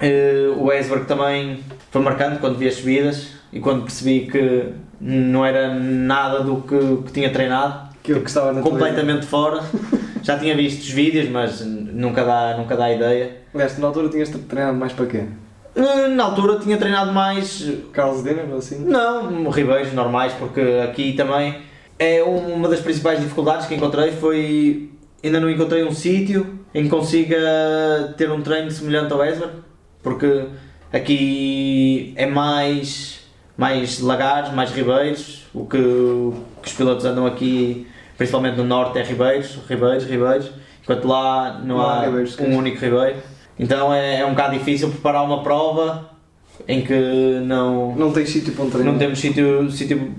[0.00, 4.66] Eh, o Esberg também foi marcante quando vi as subidas e quando percebi que
[5.00, 9.62] não era nada do que, que tinha treinado, Aquilo que estava na completamente fora.
[10.22, 13.36] Já tinha visto os vídeos, mas nunca dá, nunca dá ideia.
[13.54, 15.24] Aliás, tu na altura tinhas treinado mais para quê?
[15.76, 18.78] Eh, Na altura tinha treinado mais, Carlos Dinner ou assim?
[18.84, 21.58] não, ribeiros normais, porque aqui também
[21.98, 24.90] é uma das principais dificuldades que encontrei foi
[25.22, 27.38] ainda não encontrei um sítio em que consiga
[28.16, 29.48] ter um treino semelhante ao Esber,
[30.02, 30.44] porque
[30.92, 33.20] aqui é mais,
[33.56, 38.98] mais lagares, mais ribeiros, o que, o que os pilotos andam aqui, principalmente no norte,
[38.98, 40.50] é ribeiros, ribeiros, ribeiros,
[40.82, 43.16] enquanto lá não, Não há ribeiros, um único ribeiro.
[43.58, 46.10] Então é, é um bocado difícil preparar uma prova
[46.66, 48.92] em que não, Não tens sítio para um treino?
[48.92, 50.12] não temos sítio, sítio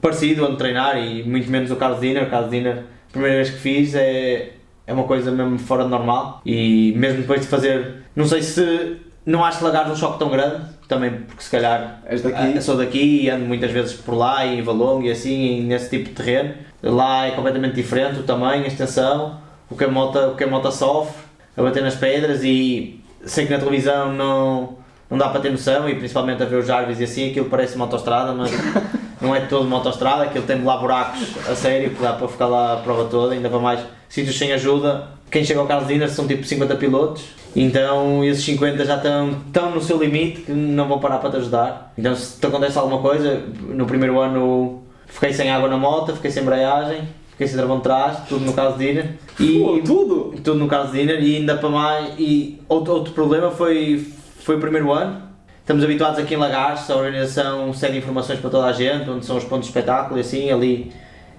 [0.00, 2.24] parecido onde treinar e muito menos o Carlos Dinner.
[2.24, 4.50] O Carlos Dinner, a primeira vez que fiz, é,
[4.86, 6.40] é uma coisa mesmo fora de normal.
[6.44, 10.62] E mesmo depois de fazer, não sei se não acho lagares um choque tão grande,
[10.88, 12.62] também porque se calhar daqui?
[12.62, 15.90] sou daqui e ando muitas vezes por lá e em Valongo e assim, e nesse
[15.90, 16.54] tipo de terreno.
[16.82, 20.46] Lá é completamente diferente o tamanho, a extensão, o que a moto, o que a
[20.46, 21.22] moto sofre,
[21.56, 24.78] a bater nas pedras e sei que na televisão não,
[25.10, 27.76] não dá para ter noção e principalmente a ver os Jarvis e assim, aquilo parece
[27.76, 28.50] uma autostrada, mas
[29.20, 32.46] não é todo uma autostrada, aquilo tem lá buracos a sério que dá para ficar
[32.46, 35.08] lá a prova toda, ainda para mais sítios sem ajuda.
[35.30, 39.70] Quem chega ao Carlos Dinner são tipo 50 pilotos, então esses 50 já estão, estão
[39.70, 41.92] no seu limite que não vão parar para te ajudar.
[41.98, 46.30] Então se te acontece alguma coisa, no primeiro ano fiquei sem água na moto, fiquei
[46.30, 47.02] sem embreagem,
[47.32, 49.16] fiquei sem travão de trás, tudo no Carlos Dinner.
[49.38, 50.34] E, Pô, tudo!
[50.42, 52.14] tudo no caso de Dinner e ainda para mais.
[52.18, 54.06] E outro, outro problema foi,
[54.40, 55.27] foi o primeiro ano.
[55.68, 59.36] Estamos habituados aqui em Lagares, a organização segue informações para toda a gente, onde são
[59.36, 60.90] os pontos de espetáculo e assim, ali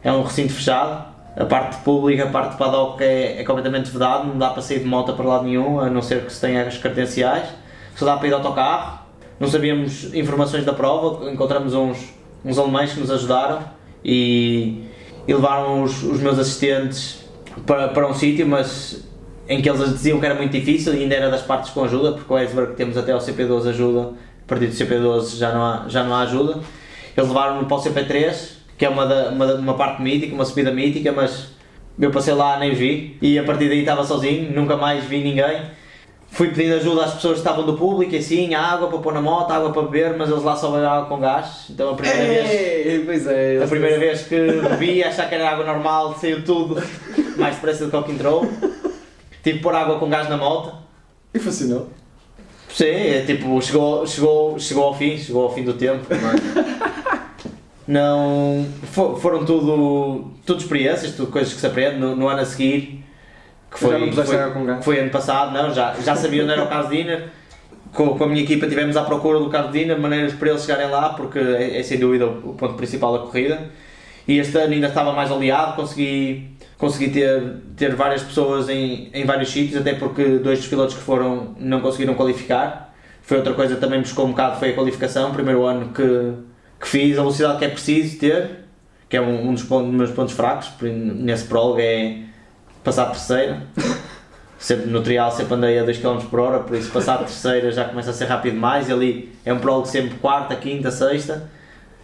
[0.03, 1.03] é um recinto fechado.
[1.35, 4.81] A parte pública, a parte de paddock é, é completamente vedado, não dá para sair
[4.81, 7.49] de moto para lado nenhum, a não ser que se tenha as credenciais.
[7.95, 8.99] Só dá para ir de autocarro.
[9.39, 12.13] Não sabíamos informações da prova, encontramos uns,
[12.45, 13.63] uns alemães que nos ajudaram
[14.05, 14.83] e,
[15.27, 17.27] e levaram os, os meus assistentes
[17.65, 19.08] para, para um sítio, mas
[19.49, 22.11] em que eles diziam que era muito difícil e ainda era das partes com ajuda,
[22.11, 24.13] porque o Esberg temos até ao CP12 ajuda,
[24.45, 26.59] a partir do CP12 já não há, já não há ajuda.
[27.17, 30.71] Eles levaram-me para o CP3, que é uma, da, uma, uma parte mítica, uma subida
[30.71, 31.47] mítica, mas
[31.99, 35.61] eu passei lá, nem vi, e a partir daí estava sozinho, nunca mais vi ninguém.
[36.31, 39.49] Fui pedindo ajuda às pessoas que estavam do público, assim, água para pôr na moto,
[39.49, 42.51] água para beber, mas eles lá só bebem água com gás, então a primeira vez...
[42.51, 43.63] Ei, pois é.
[43.63, 46.79] A primeira vez que bebi, achar que era água normal, saiu tudo
[47.35, 48.47] mais depressa do que o que entrou.
[49.53, 50.73] Que pôr água com gás na moto.
[51.33, 51.89] E funcionou.
[52.69, 56.05] Sim, é tipo, chegou, chegou, chegou ao fim, chegou ao fim do tempo.
[57.87, 62.45] Não, fo- foram tudo, tudo experiências, tudo coisas que se aprende no, no ano a
[62.45, 63.03] seguir.
[63.71, 64.85] Que Já não foi, água com gás?
[64.85, 67.29] foi ano passado, não, já, já sabia onde era o Carlos Diner.
[67.93, 70.89] Com, com a minha equipa estivemos à procura do Carlos Diner, maneiras para eles chegarem
[70.91, 73.69] lá, porque é, é sem dúvida o ponto principal da corrida.
[74.27, 76.47] E este ano ainda estava mais aliado, consegui,
[76.79, 81.01] consegui ter, ter várias pessoas em, em vários sítios, até porque dois dos pilotos que
[81.01, 82.95] foram não conseguiram qualificar.
[83.21, 86.33] Foi outra coisa que também me buscou um bocado, foi a qualificação, primeiro ano que,
[86.79, 88.61] que fiz, a velocidade que é preciso ter,
[89.09, 92.23] que é um, um dos, pontos, dos meus pontos fracos, nesse prólogo é
[92.83, 93.61] passar terceira.
[94.57, 97.85] Sempre, no trial sempre andei a 2 km por hora, por isso passar terceira já
[97.85, 101.49] começa a ser rápido demais e ali é um prólogo sempre quarta, quinta, sexta.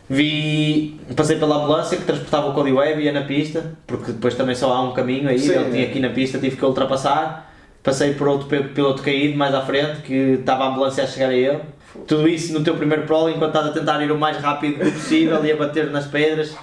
[0.10, 4.36] Vi, passei pela ambulância que transportava o Cody Webb e ia na pista, porque depois
[4.36, 5.70] também só há um caminho aí, Sim, ele é.
[5.72, 7.52] tinha aqui na pista, tive que ultrapassar.
[7.82, 11.30] Passei por outro pi- piloto caído mais à frente, que estava a ambulância a chegar
[11.30, 11.60] a ele.
[12.08, 15.44] Tudo isso no teu primeiro prólogo, enquanto estás a tentar ir o mais rápido possível
[15.46, 16.56] e a bater nas pedras.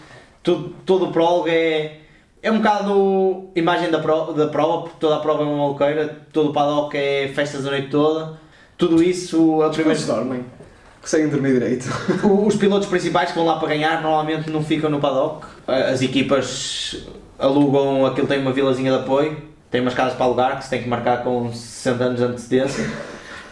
[0.43, 1.99] Tudo, todo o prólogo é,
[2.43, 6.17] é um bocado imagem da, pro, da prova, porque toda a prova é uma maluqueira,
[6.33, 8.41] todo o paddock é festas a noite toda.
[8.77, 10.45] Tudo isso, a eles dormem.
[11.03, 11.87] Conseguem dormir direito.
[12.47, 15.45] Os pilotos principais que vão lá para ganhar normalmente não ficam no paddock.
[15.67, 17.05] As equipas
[17.39, 19.37] alugam, aquilo tem uma vilazinha de apoio,
[19.71, 22.89] tem umas casas para alugar que se tem que marcar com 60 anos de antecedência,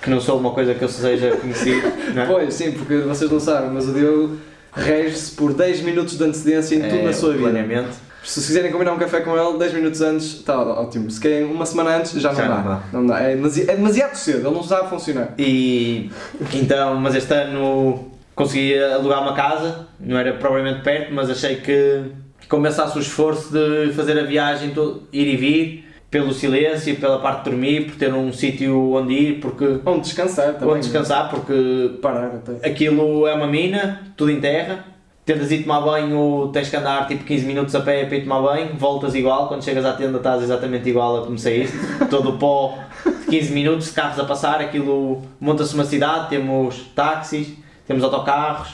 [0.00, 1.90] que não sou uma coisa que eu seja conhecido.
[2.16, 2.24] É?
[2.26, 4.36] Pois, sim, porque vocês não sabem, mas o Diogo
[4.72, 7.42] rege-se por 10 minutos de antecedência em tudo É, na sua vida.
[7.50, 7.96] planeamento.
[8.22, 11.10] Se quiserem combinar um café com ele, 10 minutos antes, está ótimo.
[11.10, 12.56] Se querem uma semana antes, já não Já dá.
[12.56, 12.80] não dá.
[12.92, 13.20] Não dá.
[13.20, 15.34] É, demasi- é demasiado cedo, ele não está a funcionar.
[15.38, 16.10] E
[16.54, 22.02] então, mas este ano consegui alugar uma casa, não era propriamente perto, mas achei que
[22.48, 24.72] compensasse o esforço de fazer a viagem,
[25.12, 29.40] ir e vir, pelo silêncio, pela parte de dormir, por ter um sítio onde ir,
[29.40, 30.68] porque Onde descansar também.
[30.74, 32.68] onde descansar, porque Parar até.
[32.68, 34.84] aquilo é uma mina, tudo em terra.
[35.32, 38.40] Tentas ir tomar banho, tens que andar tipo 15 minutos a pé para ir tomar
[38.42, 41.76] banho, voltas igual, quando chegas à tenda estás exatamente igual a como saíste,
[42.10, 46.80] todo o pó de 15 minutos de carros a passar, aquilo monta-se uma cidade, temos
[46.96, 47.54] táxis,
[47.86, 48.70] temos autocarros,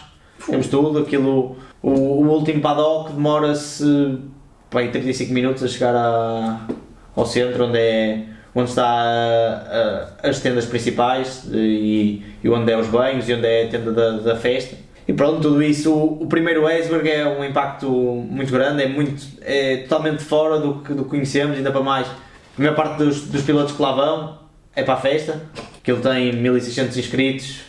[0.46, 4.18] temos tudo, aquilo, o, o último paddock demora-se
[4.72, 6.60] bem, 35 minutos a chegar a-
[7.14, 8.22] ao centro onde é
[8.54, 13.46] onde está a- a- as tendas principais e, e onde é os banhos e onde
[13.46, 14.85] é a tenda da, da festa.
[15.08, 19.22] E pronto, tudo isso, o, o primeiro iceberg é um impacto muito grande, é, muito,
[19.42, 22.06] é totalmente fora do que, do que conhecemos, ainda para mais.
[22.08, 24.38] A maior parte dos, dos pilotos que lá vão
[24.74, 25.42] é para a festa,
[25.82, 27.60] que ele tem 1600 inscritos,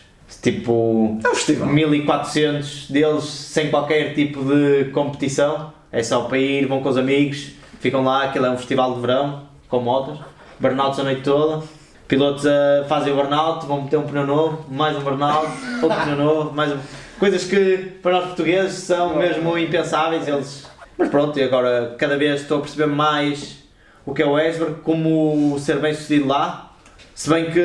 [0.41, 1.67] tipo É um festival.
[1.67, 7.51] 1400 deles sem qualquer tipo de competição, é só para ir, vão com os amigos,
[7.79, 10.19] ficam lá, aquilo é um festival de verão, com motos,
[10.59, 11.63] burnouts a noite toda,
[12.07, 15.47] pilotos a fazem o burnout, vão meter um pneu novo, mais um burnout,
[15.83, 16.77] outro pneu novo, mais um...
[17.19, 20.67] Coisas que para nós portugueses são mesmo impensáveis, eles...
[20.97, 23.63] Mas pronto, e agora cada vez estou a perceber mais
[24.05, 26.71] o que é o iceberg, como ser bem sucedido lá,
[27.13, 27.59] se bem que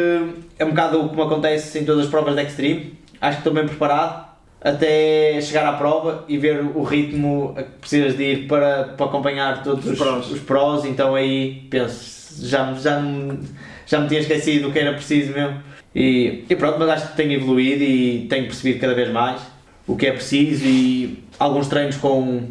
[0.59, 3.67] é um bocado como acontece em todas as provas de Extreme, acho que estou bem
[3.67, 8.85] preparado até chegar à prova e ver o ritmo a que precisas de ir para,
[8.97, 10.31] para acompanhar todos os, Os prós.
[10.31, 13.41] os prós, então aí penso, já, já, me-
[13.87, 15.61] já me tinha esquecido do que era preciso mesmo.
[15.94, 19.40] E, e pronto, mas acho que tenho evoluído e tenho percebido cada vez mais
[19.87, 22.44] o que é preciso e alguns treinos com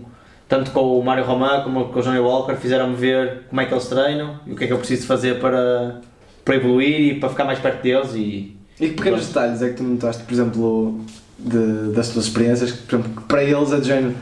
[0.48, 3.74] tanto com o Mário Román como com o Johnny Walker fizeram-me ver como é que
[3.74, 6.02] eles treinam e o que é que eu preciso fazer para,
[6.44, 9.76] para evoluir e para ficar mais perto deles e E que pequenos detalhes é que
[9.76, 11.00] tu notaste, por exemplo,
[11.40, 14.14] de- das tuas experiências, que, por exemplo, para eles é de género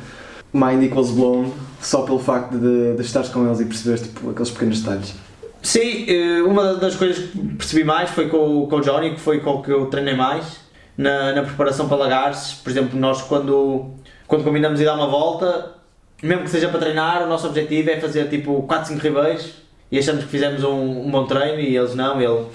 [0.54, 1.52] mind equals blown,
[1.82, 5.16] só pelo facto de, de estares com eles e perceberes tipo, aqueles pequenos detalhes.
[5.62, 9.40] Sim, eh, uma das coisas que percebi mais foi com, com o Johnny, que foi
[9.42, 10.62] com o que eu treinei mais
[10.98, 12.54] na, na preparação para lagarces.
[12.56, 13.92] Por exemplo, nós quando,
[14.28, 15.76] quando combinamos ir dar uma volta,
[16.24, 19.54] mesmo que seja para treinar, o nosso objetivo é fazer tipo 4, 5 ribeiros
[19.92, 22.46] e achamos que fizemos um, um bom treino e eles não, ele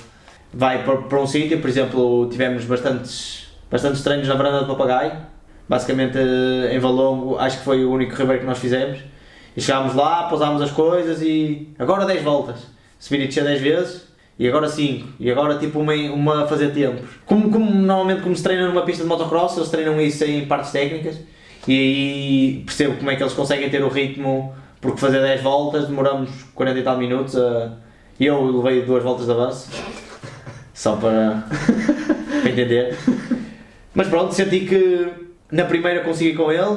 [0.52, 5.12] vai para, para um sítio, por exemplo, tivemos bastantes, bastantes treinos na varanda do papagaio,
[5.68, 8.98] basicamente eh, em Valongo, acho que foi o único ribeiro que nós fizemos.
[9.56, 12.73] E chegámos lá, pousámos as coisas e agora 10 voltas.
[13.08, 14.04] Descer 10 vezes
[14.38, 15.08] e agora 5.
[15.20, 17.08] E agora tipo uma, uma a fazer tempos.
[17.26, 20.70] Como, como normalmente como se treina numa pista de motocross, eles treinam isso em partes
[20.72, 21.18] técnicas
[21.66, 25.86] e aí percebo como é que eles conseguem ter o ritmo, porque fazer 10 voltas
[25.86, 27.36] demoramos 40 e tal minutos.
[27.36, 27.72] A...
[28.18, 29.70] e Eu levei duas voltas de avanço,
[30.74, 31.44] só para,
[32.42, 32.96] para entender.
[33.94, 35.08] Mas pronto, senti que
[35.50, 36.76] na primeira consegui com ele,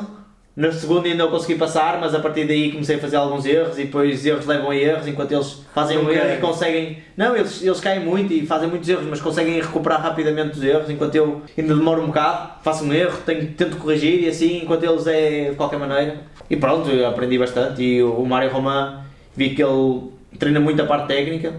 [0.58, 3.78] Na segunda ainda não consegui passar, mas a partir daí comecei a fazer alguns erros
[3.78, 6.98] e depois erros levam a erros enquanto eles fazem um erro e conseguem.
[7.16, 10.90] Não, eles, eles caem muito e fazem muitos erros, mas conseguem recuperar rapidamente os erros,
[10.90, 14.84] enquanto eu ainda demoro um bocado, faço um erro, tenho, tento corrigir e assim, enquanto
[14.84, 16.22] eles é de qualquer maneira.
[16.50, 19.04] E pronto, eu aprendi bastante e o Mário Roman
[19.36, 21.54] vi que ele treina muito a parte técnica.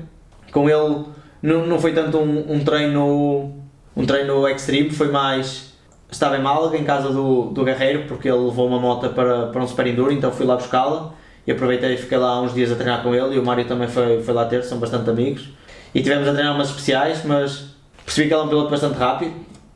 [0.51, 1.05] Com ele
[1.41, 3.55] não, não foi tanto um, um treino
[3.97, 5.68] um treino extreme, foi mais
[6.11, 9.63] estava em Málaga, em casa do, do Guerreiro, porque ele levou uma moto para, para
[9.63, 11.13] um super enduro, então fui lá buscá-la
[11.47, 13.89] e aproveitei e fiquei lá uns dias a treinar com ele e o Mário também
[13.89, 15.49] foi, foi lá ter, são bastante amigos.
[15.95, 19.33] E tivemos a treinar umas especiais, mas percebi que ele é um piloto bastante rápido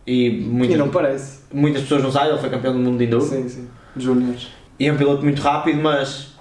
[0.07, 1.41] e, muitas, E não parece.
[1.53, 3.25] muitas pessoas não sabem, ele foi campeão do mundo de enduro.
[3.25, 3.69] Sim, sim.
[3.97, 4.49] Júniors.
[4.79, 6.33] E é um piloto muito rápido, mas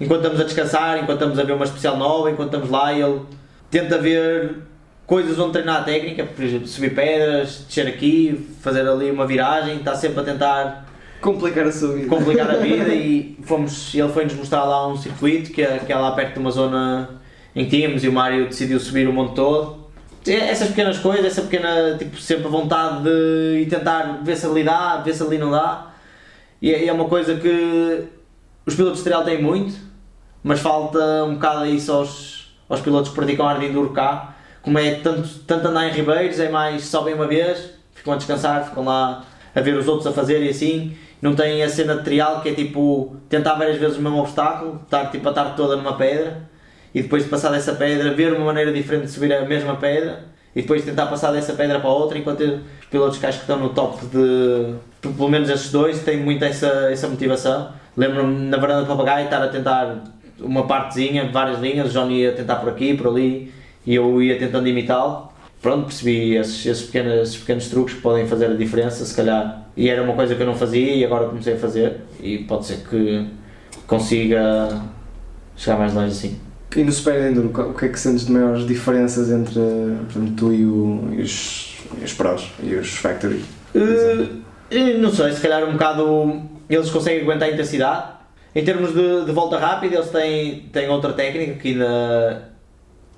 [0.00, 3.20] enquanto estamos a descansar, enquanto estamos a ver uma especial nova, enquanto estamos lá, ele
[3.70, 4.56] tenta ver
[5.06, 9.76] coisas onde treinar a técnica, por exemplo, subir pedras, descer aqui, fazer ali uma viragem,
[9.76, 10.84] está sempre a tentar
[11.20, 12.06] Complicar a sua vida.
[12.06, 15.96] complicar a vida e fomos, ele foi-nos mostrar lá um circuito que é, que é
[15.96, 17.08] lá perto de uma zona
[17.56, 19.84] em que tínhamos e o Mário decidiu subir o monte todo.
[20.26, 24.64] Essas pequenas coisas, essa pequena, tipo, sempre a vontade de ir tentar ver se ali
[24.64, 25.92] dá, ver se ali não dá.
[26.60, 28.04] E é, é uma coisa que
[28.66, 29.74] os pilotos de trial têm muito,
[30.42, 34.34] mas falta um bocado isso aos, aos pilotos que praticam ar de enduro cá.
[34.64, 38.64] Como é tanto, tanto andar em ribeiros, é mais sobem uma vez, ficam a descansar,
[38.64, 39.22] ficam lá
[39.54, 40.96] a ver os outros a fazer e assim.
[41.20, 44.80] Não tem a cena de trial que é tipo tentar várias vezes o mesmo obstáculo,
[44.82, 46.48] estar tipo a tarde toda numa pedra
[46.94, 50.24] e depois de passar dessa pedra ver uma maneira diferente de subir a mesma pedra
[50.54, 53.44] e depois tentar passar dessa pedra para a outra enquanto os pilotos que acho que
[53.44, 57.70] estão no top de pelo menos esses dois têm muito essa, essa motivação.
[57.96, 60.04] Lembro-me na varanda do papagaio estar a tentar
[60.40, 63.52] uma partezinha, várias linhas, o Johnny ia tentar por aqui, por ali
[63.86, 65.32] e eu ia tentando imitá-lo.
[65.60, 69.66] Pronto, percebi esses, esses, pequenos, esses pequenos truques que podem fazer a diferença, se calhar.
[69.76, 72.66] E era uma coisa que eu não fazia e agora comecei a fazer e pode
[72.66, 73.26] ser que
[73.86, 74.82] consiga
[75.56, 76.38] chegar mais longe assim.
[76.76, 80.34] E no Super Enduro, o que é que sentes de maiores diferenças entre por exemplo,
[80.36, 83.44] tu e, o, e os, e os pros e os factory?
[83.74, 88.14] Eh, não sei, se calhar um bocado eles conseguem aguentar a intensidade.
[88.54, 92.53] Em termos de, de volta rápida, eles têm, têm outra técnica que ainda,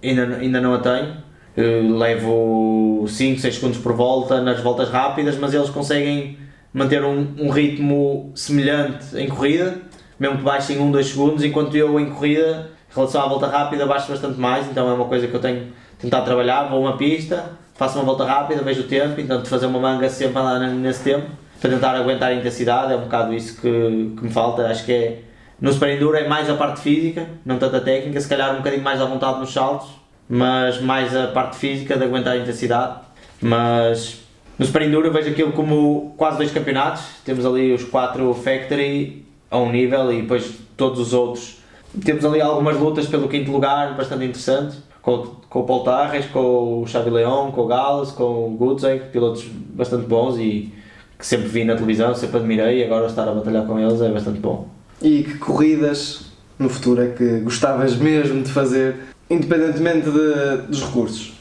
[0.09, 1.27] ainda, ainda não a tenho.
[1.57, 6.39] Eh, levo 5, 6 segundos por volta nas voltas rápidas, mas eles conseguem
[6.73, 9.79] manter um, um ritmo semelhante em corrida,
[10.21, 13.87] mesmo que baixem 1, 2 segundos, enquanto eu em corrida, em relação à volta rápida,
[13.87, 17.53] baixo bastante mais, então é uma coisa que eu tenho tentado trabalhar, vou uma pista,
[17.75, 20.43] faço uma volta rápida, vejo o tempo, então de fazer uma manga sempre
[20.75, 24.67] nesse tempo, para tentar aguentar a intensidade, é um bocado isso que, que me falta,
[24.67, 25.23] acho que é,
[25.61, 28.59] no Super Enduro é mais a parte física, não tanto a técnica, se calhar um
[28.59, 29.89] bocadinho mais à vontade nos saltos,
[30.29, 32.97] mas mais a parte física de aguentar a intensidade,
[33.41, 34.21] mas
[34.59, 39.25] no Super Enduro eu vejo aquilo como quase dois campeonatos, temos ali os quatro Factory
[39.51, 41.59] a um nível e depois todos os outros.
[42.05, 46.83] Temos ali algumas lutas pelo quinto lugar, bastante interessante, com, com o Paul Tarres, com
[46.83, 50.73] o Xavi Leão, com o Gales, com o Gutzeg, pilotos bastante bons e
[51.19, 54.11] que sempre vi na televisão, sempre admirei e agora estar a batalhar com eles é
[54.11, 54.76] bastante bom.
[55.01, 56.27] E que corridas
[56.59, 58.97] no futuro é que gostavas mesmo de fazer,
[59.29, 61.35] independentemente de- dos recursos?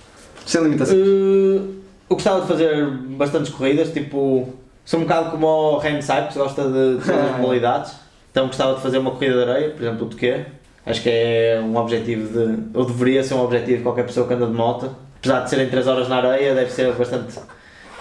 [0.46, 1.00] Sem limitações.
[1.00, 1.76] Uh,
[2.10, 2.86] eu gostava de fazer
[3.18, 7.38] bastantes corridas, tipo, sou um bocado como o Ren Sipes, gosta de, de todas as
[7.41, 7.94] modalidades,
[8.32, 10.46] então gostava de fazer uma corrida de areia, por exemplo, o Toquê.
[10.86, 14.34] Acho que é um objetivo de, ou deveria ser um objetivo de qualquer pessoa que
[14.36, 14.96] anda de moto.
[15.18, 17.34] Apesar de serem 3 horas na areia, deve ser bastante,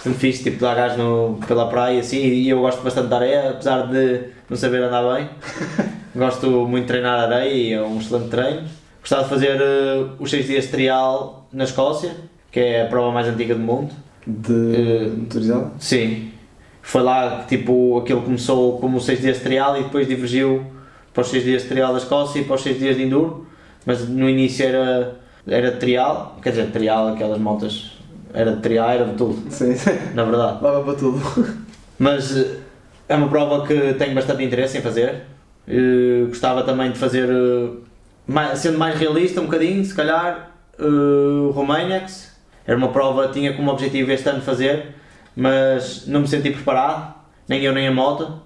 [0.05, 3.51] bastante fixe, tipo, dar gás no, pela praia assim, e eu gosto bastante da areia,
[3.51, 5.29] apesar de não saber andar bem.
[6.15, 8.63] gosto muito de treinar areia e é um excelente treino.
[9.01, 12.15] Gostava de fazer uh, os 6 dias de trial na Escócia,
[12.53, 13.93] que é a prova mais antiga do mundo.
[14.27, 15.73] De Eh, motorizado?
[15.79, 16.31] Sim.
[16.81, 20.65] Foi lá que tipo, aquilo começou como 6 dias de trial e depois divergiu
[21.13, 23.47] para os 6 dias de trial da Escócia e para os 6 dias de enduro.
[23.87, 27.94] Mas no início era, era trial, quer dizer, trial, aquelas motas,
[28.35, 29.91] era de trial, era de tudo, Sim, sim.
[30.15, 30.63] na verdade.
[30.63, 31.21] Lava para tudo.
[31.99, 32.57] Mas eh,
[33.09, 35.23] é uma prova que tenho bastante interesse em fazer.
[35.69, 37.69] Eh, gostava também de fazer, eh,
[38.27, 42.35] mais- sendo mais realista um bocadinho, se calhar, uh, Romaniacs.
[42.67, 44.95] Era uma prova, tinha como objetivo este ano fazer,
[45.37, 47.15] mas não me senti preparado,
[47.49, 48.41] nem eu nem a moto,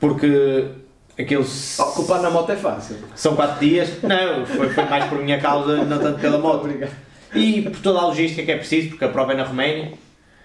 [0.00, 0.66] porque
[1.18, 1.44] aquilo
[1.78, 2.96] Ocupar na moto é fácil.
[3.14, 4.02] são 4 dias.
[4.02, 6.64] Não, foi, foi mais por minha causa, não tanto pela moto.
[6.64, 6.90] Obrigado.
[7.34, 9.92] E por toda a logística que é preciso, porque a prova é na Roménia.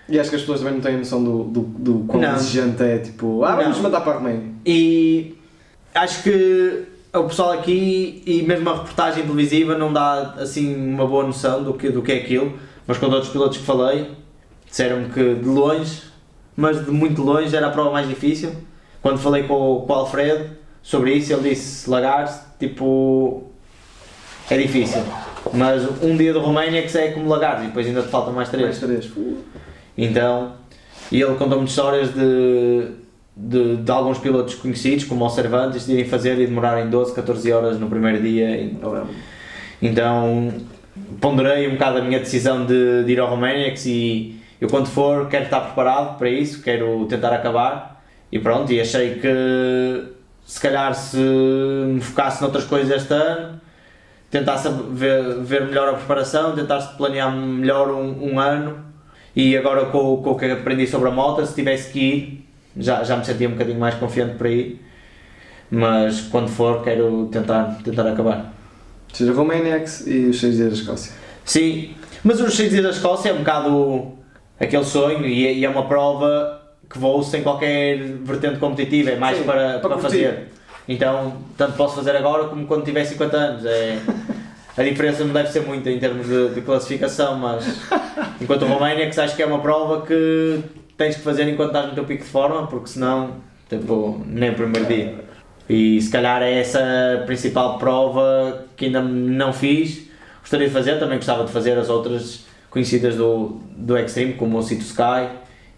[0.10, 2.36] E acho que as pessoas também não têm noção do, do, do quão Não.
[2.36, 3.84] exigente é, tipo, ah, vamos Não.
[3.84, 4.50] mandar para a Roménia.
[4.66, 5.36] E
[5.96, 6.84] acho que
[7.14, 11.74] o pessoal aqui e mesmo a reportagem televisiva não dá assim uma boa noção do
[11.76, 14.12] que, do que é aquilo, mas com outros pilotos que falei
[14.68, 16.02] disseram-me que de longe,
[16.58, 18.52] mas de muito longe era a prova mais difícil,
[19.02, 20.50] quando falei com, o- com o Alfredo
[20.82, 23.44] sobre isso, ele disse Lagarde, tipo,
[24.50, 25.02] é difícil.
[25.52, 28.50] Mas um dia do Roménia que é como Lagarde e depois ainda te faltam mais
[28.50, 28.66] três.
[28.66, 29.12] Mais três.
[29.98, 30.54] Então,
[31.12, 32.88] e ele contou-me histórias de,
[33.36, 37.52] de, de alguns pilotos conhecidos, como o Cervantes, de irem fazer e demorarem 12, 14
[37.52, 38.72] horas no primeiro dia.
[39.82, 40.54] Então,
[41.20, 45.28] ponderei um bocado a minha decisão de, de ir ao Romanex e eu, quando for,
[45.28, 48.02] quero estar preparado para isso, quero tentar acabar.
[48.32, 50.06] E pronto, e achei que
[50.46, 53.62] se calhar se me focasse noutras coisas este ano,
[54.34, 58.84] tentasse ver, ver melhor a preparação, tentasse planear melhor um, um ano
[59.36, 63.04] e agora com, com o que aprendi sobre a moto, se tivesse que ir, já,
[63.04, 64.84] já me sentia um bocadinho mais confiante para ir,
[65.70, 68.52] mas quando for quero tentar, tentar acabar.
[69.12, 71.14] Ou seja, Romaniacs e os 6 dias da Escócia.
[71.46, 74.14] Sim, mas os 6 dias da Escócia é um bocado
[74.60, 76.60] aquele sonho e é, e é uma prova
[76.90, 80.53] que vou sem qualquer vertente competitiva, é mais Sim, para, para para, fazer.
[80.88, 83.66] Então, tanto posso fazer agora como quando tiver 50 anos.
[83.66, 84.00] É,
[84.76, 87.66] a diferença não deve ser muita em termos de, de classificação, mas
[88.42, 90.62] enquanto o Roménia, que acho que é uma prova que
[90.98, 93.36] tens que fazer enquanto estás no teu pico de forma, porque senão,
[93.70, 95.24] tipo, nem o primeiro dia.
[95.70, 96.80] E se calhar é essa
[97.22, 100.08] a principal prova que ainda não fiz.
[100.42, 104.64] Gostaria de fazer, também gostava de fazer as outras conhecidas do, do Extreme, como o
[104.64, 105.30] Cito Sky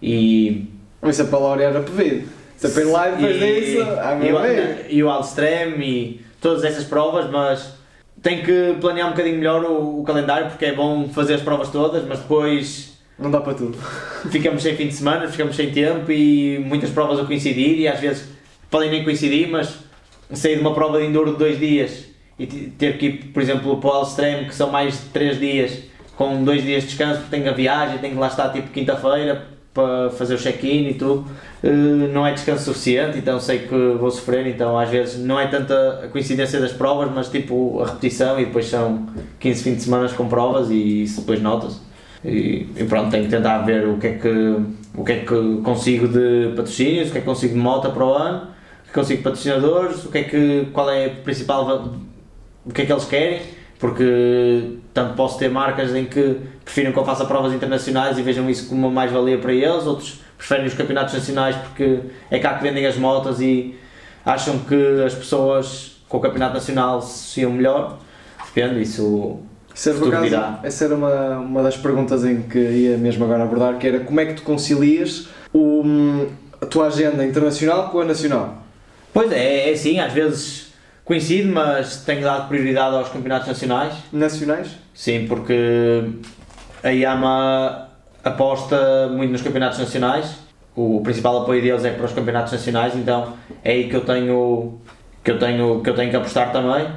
[0.02, 0.72] e.
[1.04, 2.28] Isso é para a Laura era pedido.
[2.58, 6.22] Se é para ir lá e depois disso, ah, e, o, e o Alstrem e
[6.40, 7.74] todas essas provas, mas
[8.22, 11.70] tenho que planear um bocadinho melhor o, o calendário porque é bom fazer as provas
[11.70, 13.78] todas, mas depois Não dá para tudo.
[14.32, 18.00] ficamos sem fim de semana, ficamos sem tempo e muitas provas a coincidir e às
[18.00, 18.28] vezes
[18.70, 19.78] podem nem coincidir, mas
[20.34, 22.06] sair de uma prova de enduro de dois dias
[22.38, 25.84] e ter que ir, por exemplo, para o Alstrem, que são mais de três dias,
[26.18, 29.55] com dois dias de descanso, porque tenho a viagem, tenho que lá estar tipo quinta-feira
[29.76, 31.26] para fazer o check-in e tudo,
[31.62, 35.48] eh, não é descanso suficiente, então sei que vou sofrer, então às vezes não é
[35.48, 39.06] tanta a coincidência das provas, mas tipo a repetição e depois são
[39.38, 41.82] 15 fins de semana com provas e isso depois nota-se.
[42.24, 44.56] E, e pronto, tenho que tentar ver o que é que,
[44.96, 48.06] o que, é que consigo de patrocínios, o que é que consigo de moto para
[48.06, 51.10] o ano, o é que consigo de patrocinadores, o que é que, qual é a
[51.10, 51.92] principal,
[52.66, 53.42] o que é que eles querem,
[53.78, 58.50] porque tanto posso ter marcas em que prefiram que eu faça provas internacionais e vejam
[58.50, 62.00] isso como uma mais-valia para eles, outros preferem os campeonatos nacionais porque
[62.32, 63.76] é cá que vendem as motas e
[64.26, 67.98] acham que as pessoas com o campeonato nacional se associam melhor.
[68.46, 69.42] Depende, isso
[69.74, 73.86] Isso era, essa era uma, uma das perguntas em que ia mesmo agora abordar, que
[73.86, 75.84] era como é que tu concilias o,
[76.62, 78.64] a tua agenda internacional com a nacional?
[79.14, 80.65] Pois é, é assim, às vezes
[81.06, 83.94] coincide, mas tenho dado prioridade aos campeonatos nacionais.
[84.12, 84.76] Nacionais?
[84.94, 86.04] Sim, porque
[86.84, 87.90] a Yama
[88.24, 90.36] aposta muito nos campeonatos nacionais.
[90.76, 93.34] O principal apoio deles é para os campeonatos nacionais, então
[93.64, 94.82] é aí que eu tenho
[95.24, 96.88] que eu tenho que eu tenho que apostar também.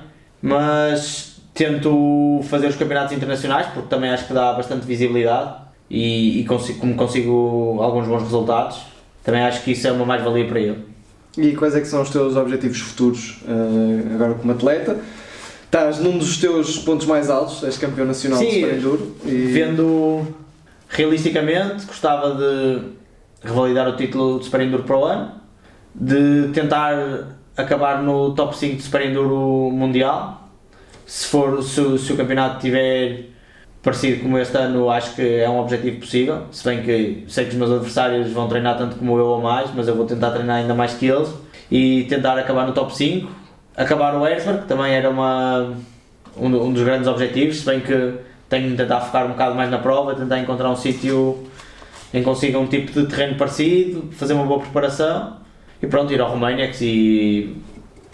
[0.41, 5.55] Mas tento fazer os campeonatos internacionais porque também acho que dá bastante visibilidade
[5.91, 8.81] e, e consigo, como consigo alguns bons resultados,
[9.23, 10.98] também acho que isso é uma mais-valia para ele.
[11.39, 14.99] E quais é que são os teus objetivos futuros eh, agora como atleta?
[15.65, 19.17] Estás num dos teus pontos mais altos, és campeão nacional de Sim, Super Enduro.
[19.25, 19.31] E...
[19.53, 20.27] Vendo
[20.89, 22.83] realisticamente, gostava de
[23.41, 25.33] revalidar o título de Super Enduro para o ano,
[25.95, 30.49] de tentar acabar no top 5 de Super Enduro Mundial.
[31.07, 33.27] Se, for, se, se o campeonato tiver
[33.83, 36.43] parecido como este ano, acho que é um objetivo possível.
[36.51, 39.71] Se bem que sei que os meus adversários vão treinar tanto como eu ou mais,
[39.75, 41.33] mas eu vou tentar treinar ainda mais que eles
[41.71, 43.31] e tentar acabar no top 5.
[43.77, 45.75] Acabar o Erzberg, que também era uma,
[46.37, 48.15] um, um dos grandes objetivos, se bem que
[48.49, 51.47] tenho de tentar focar um bocado mais na prova, tentar encontrar um sítio
[52.13, 55.37] em que consiga um tipo de terreno parecido, fazer uma boa preparação
[55.83, 57.57] e pronto, ir ao Romanex e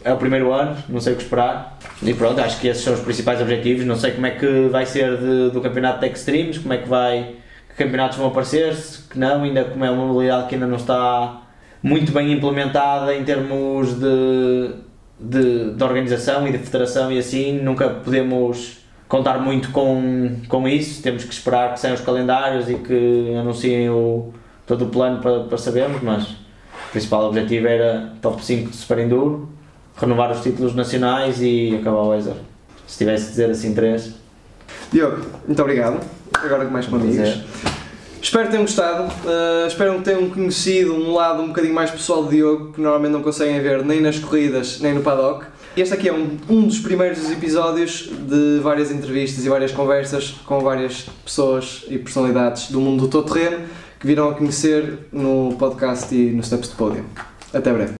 [0.05, 1.79] é o primeiro ano, não sei o que esperar.
[2.03, 4.85] E pronto, acho que esses são os principais objetivos, não sei como é que vai
[4.87, 7.37] ser de- do campeonato de Extremes, como é que vai,
[7.69, 8.75] que campeonatos vão aparecer,
[9.11, 11.41] que não, ainda como é uma modalidade que ainda não está
[11.83, 14.71] muito bem implementada em termos de,
[15.19, 18.79] de, de organização e de federação e assim, nunca podemos
[19.09, 23.89] contar muito com, com isso, temos que esperar que saiam os calendários e que anunciem
[23.91, 24.33] o,
[24.67, 28.99] todo o plano para, para sabermos, mas o principal objetivo era top 5 de Super
[28.99, 29.49] Enduro,
[29.97, 32.35] renovar os títulos nacionais e acabar o Weser.
[32.87, 34.13] Se tivesse de dizer assim três,
[34.93, 36.01] Diogo, muito obrigado.
[36.33, 37.43] Agora com mais com amigos.
[38.23, 39.05] Espero que tenham gostado.
[39.05, 43.13] Uh, espero que tenham conhecido um lado um bocadinho mais pessoal de Diogo, que normalmente
[43.13, 45.45] não conseguem ver nem nas corridas nem no paddock.
[45.77, 50.61] Este aqui é um, um dos primeiros episódios de várias entrevistas e várias conversas com
[50.61, 53.67] várias pessoas e personalidades do mundo do todo terreno
[53.99, 57.05] que virão a conhecer no podcast e no Steps de Podium.
[57.53, 57.93] Até breve.